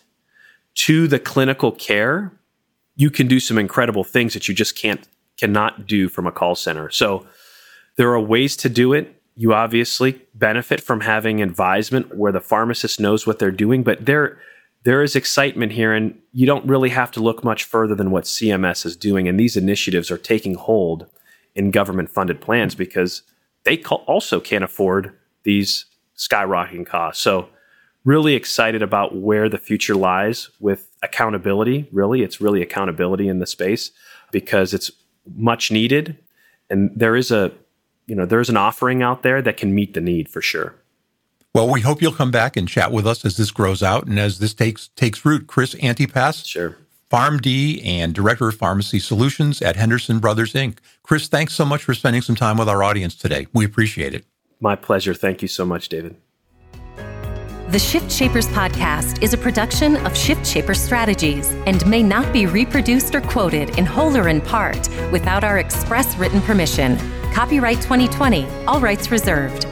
to 0.75 1.07
the 1.07 1.19
clinical 1.19 1.73
care, 1.73 2.33
you 2.97 3.11
can 3.11 3.27
do 3.27 3.41
some 3.41 3.59
incredible 3.59 4.05
things 4.05 4.35
that 4.35 4.49
you 4.49 4.55
just 4.55 4.77
can't 4.77 5.07
cannot 5.39 5.87
do 5.87 6.09
from 6.09 6.27
a 6.27 6.33
call 6.33 6.55
center. 6.55 6.91
So 6.91 7.27
there 7.97 8.11
are 8.13 8.21
ways 8.21 8.57
to 8.59 8.69
do 8.69 8.93
it. 8.93 9.21
You 9.35 9.55
obviously 9.55 10.21
benefit 10.35 10.81
from 10.81 11.01
having 11.01 11.43
advisement 11.43 12.17
where 12.17 12.33
the 12.33 12.41
pharmacist 12.41 13.01
knows 13.01 13.27
what 13.27 13.39
they're 13.39 13.51
doing, 13.51 13.83
but 13.83 14.05
there 14.05 14.39
there 14.85 15.03
is 15.03 15.15
excitement 15.15 15.73
here, 15.73 15.93
and 15.93 16.19
you 16.33 16.45
don't 16.45 16.67
really 16.67 16.91
have 16.91 17.11
to 17.13 17.21
look 17.21 17.45
much 17.45 17.65
further 17.65 17.95
than 17.95 18.11
what 18.11 18.25
CMS 18.25 18.85
is 18.85 18.97
doing. 18.97 19.29
And 19.29 19.39
these 19.39 19.57
initiatives 19.57 20.11
are 20.11 20.19
taking 20.19 20.55
hold 20.55 21.07
in 21.55 21.71
government 21.71 22.11
funded 22.11 22.41
plans 22.41 22.75
because 22.75 23.23
they 23.65 23.83
also 23.83 24.41
can't 24.41 24.65
afford 24.65 25.17
these 25.45 25.87
skyrocketing 26.17 26.87
costs. 26.87 27.23
So, 27.23 27.49
really 28.05 28.35
excited 28.35 28.83
about 28.83 29.17
where 29.17 29.49
the 29.49 29.59
future 29.59 29.95
lies 29.95 30.51
with 30.59 30.89
accountability. 31.03 31.89
Really, 31.93 32.23
it's 32.23 32.41
really 32.41 32.63
accountability 32.63 33.29
in 33.29 33.39
the 33.39 33.47
space 33.47 33.93
because 34.33 34.75
it's 34.75 34.91
much 35.37 35.71
needed. 35.71 36.19
And 36.69 36.91
there 36.97 37.15
is 37.15 37.31
a 37.31 37.53
you 38.07 38.17
know, 38.17 38.27
there's 38.27 38.51
an 38.51 38.57
offering 38.57 39.03
out 39.03 39.23
there 39.23 39.41
that 39.43 39.57
can 39.57 39.75
meet 39.75 39.95
the 39.95 40.01
need 40.01 40.29
for 40.29 40.43
sure. 40.43 40.75
Well, 41.55 41.71
we 41.71 41.83
hope 41.83 42.01
you'll 42.01 42.13
come 42.13 42.31
back 42.31 42.57
and 42.57 42.69
chat 42.69 42.93
with 42.93 43.07
us 43.07 43.25
as 43.25 43.37
this 43.37 43.51
grows 43.51 43.83
out 43.83 44.07
and 44.07 44.19
as 44.19 44.39
this 44.39 44.55
takes 44.55 44.89
takes 44.89 45.25
root. 45.25 45.47
Chris 45.47 45.75
Antypas, 45.75 46.47
sure. 46.47 46.77
PharmD 47.13 47.85
and 47.85 48.15
Director 48.15 48.49
of 48.49 48.55
Pharmacy 48.55 48.99
Solutions 48.99 49.61
at 49.61 49.77
Henderson 49.77 50.19
Brothers 50.19 50.55
Inc. 50.55 50.79
Chris, 51.03 51.29
thanks 51.29 51.53
so 51.53 51.67
much 51.67 51.85
for 51.85 51.93
spending 51.93 52.23
some 52.23 52.35
time 52.35 52.57
with 52.57 52.71
our 52.71 52.83
audience 52.83 53.15
today. 53.15 53.47
We 53.53 53.67
appreciate 53.67 54.15
it. 54.15 54.25
My 54.61 54.77
pleasure. 54.77 55.13
Thank 55.13 55.43
you 55.43 55.49
so 55.49 55.67
much, 55.67 55.91
David. 55.91 56.17
The 57.69 57.79
Shift 57.79 58.11
Shapers 58.11 58.49
podcast 58.49 59.23
is 59.23 59.35
a 59.35 59.39
production 59.39 59.97
of 60.07 60.17
Shift 60.17 60.47
Shaper 60.47 60.75
Strategies 60.75 61.51
and 61.67 61.87
may 61.87 62.03
not 62.03 62.33
be 62.33 62.47
reproduced 62.47 63.15
or 63.15 63.21
quoted 63.21 63.79
in 63.79 63.85
whole 63.85 64.17
or 64.17 64.29
in 64.29 64.41
part 64.41 64.89
without 65.11 65.45
our 65.45 65.59
express 65.59 66.17
written 66.17 66.41
permission. 66.41 66.97
Copyright 67.33 67.81
2020, 67.83 68.47
all 68.67 68.81
rights 68.81 69.11
reserved. 69.11 69.67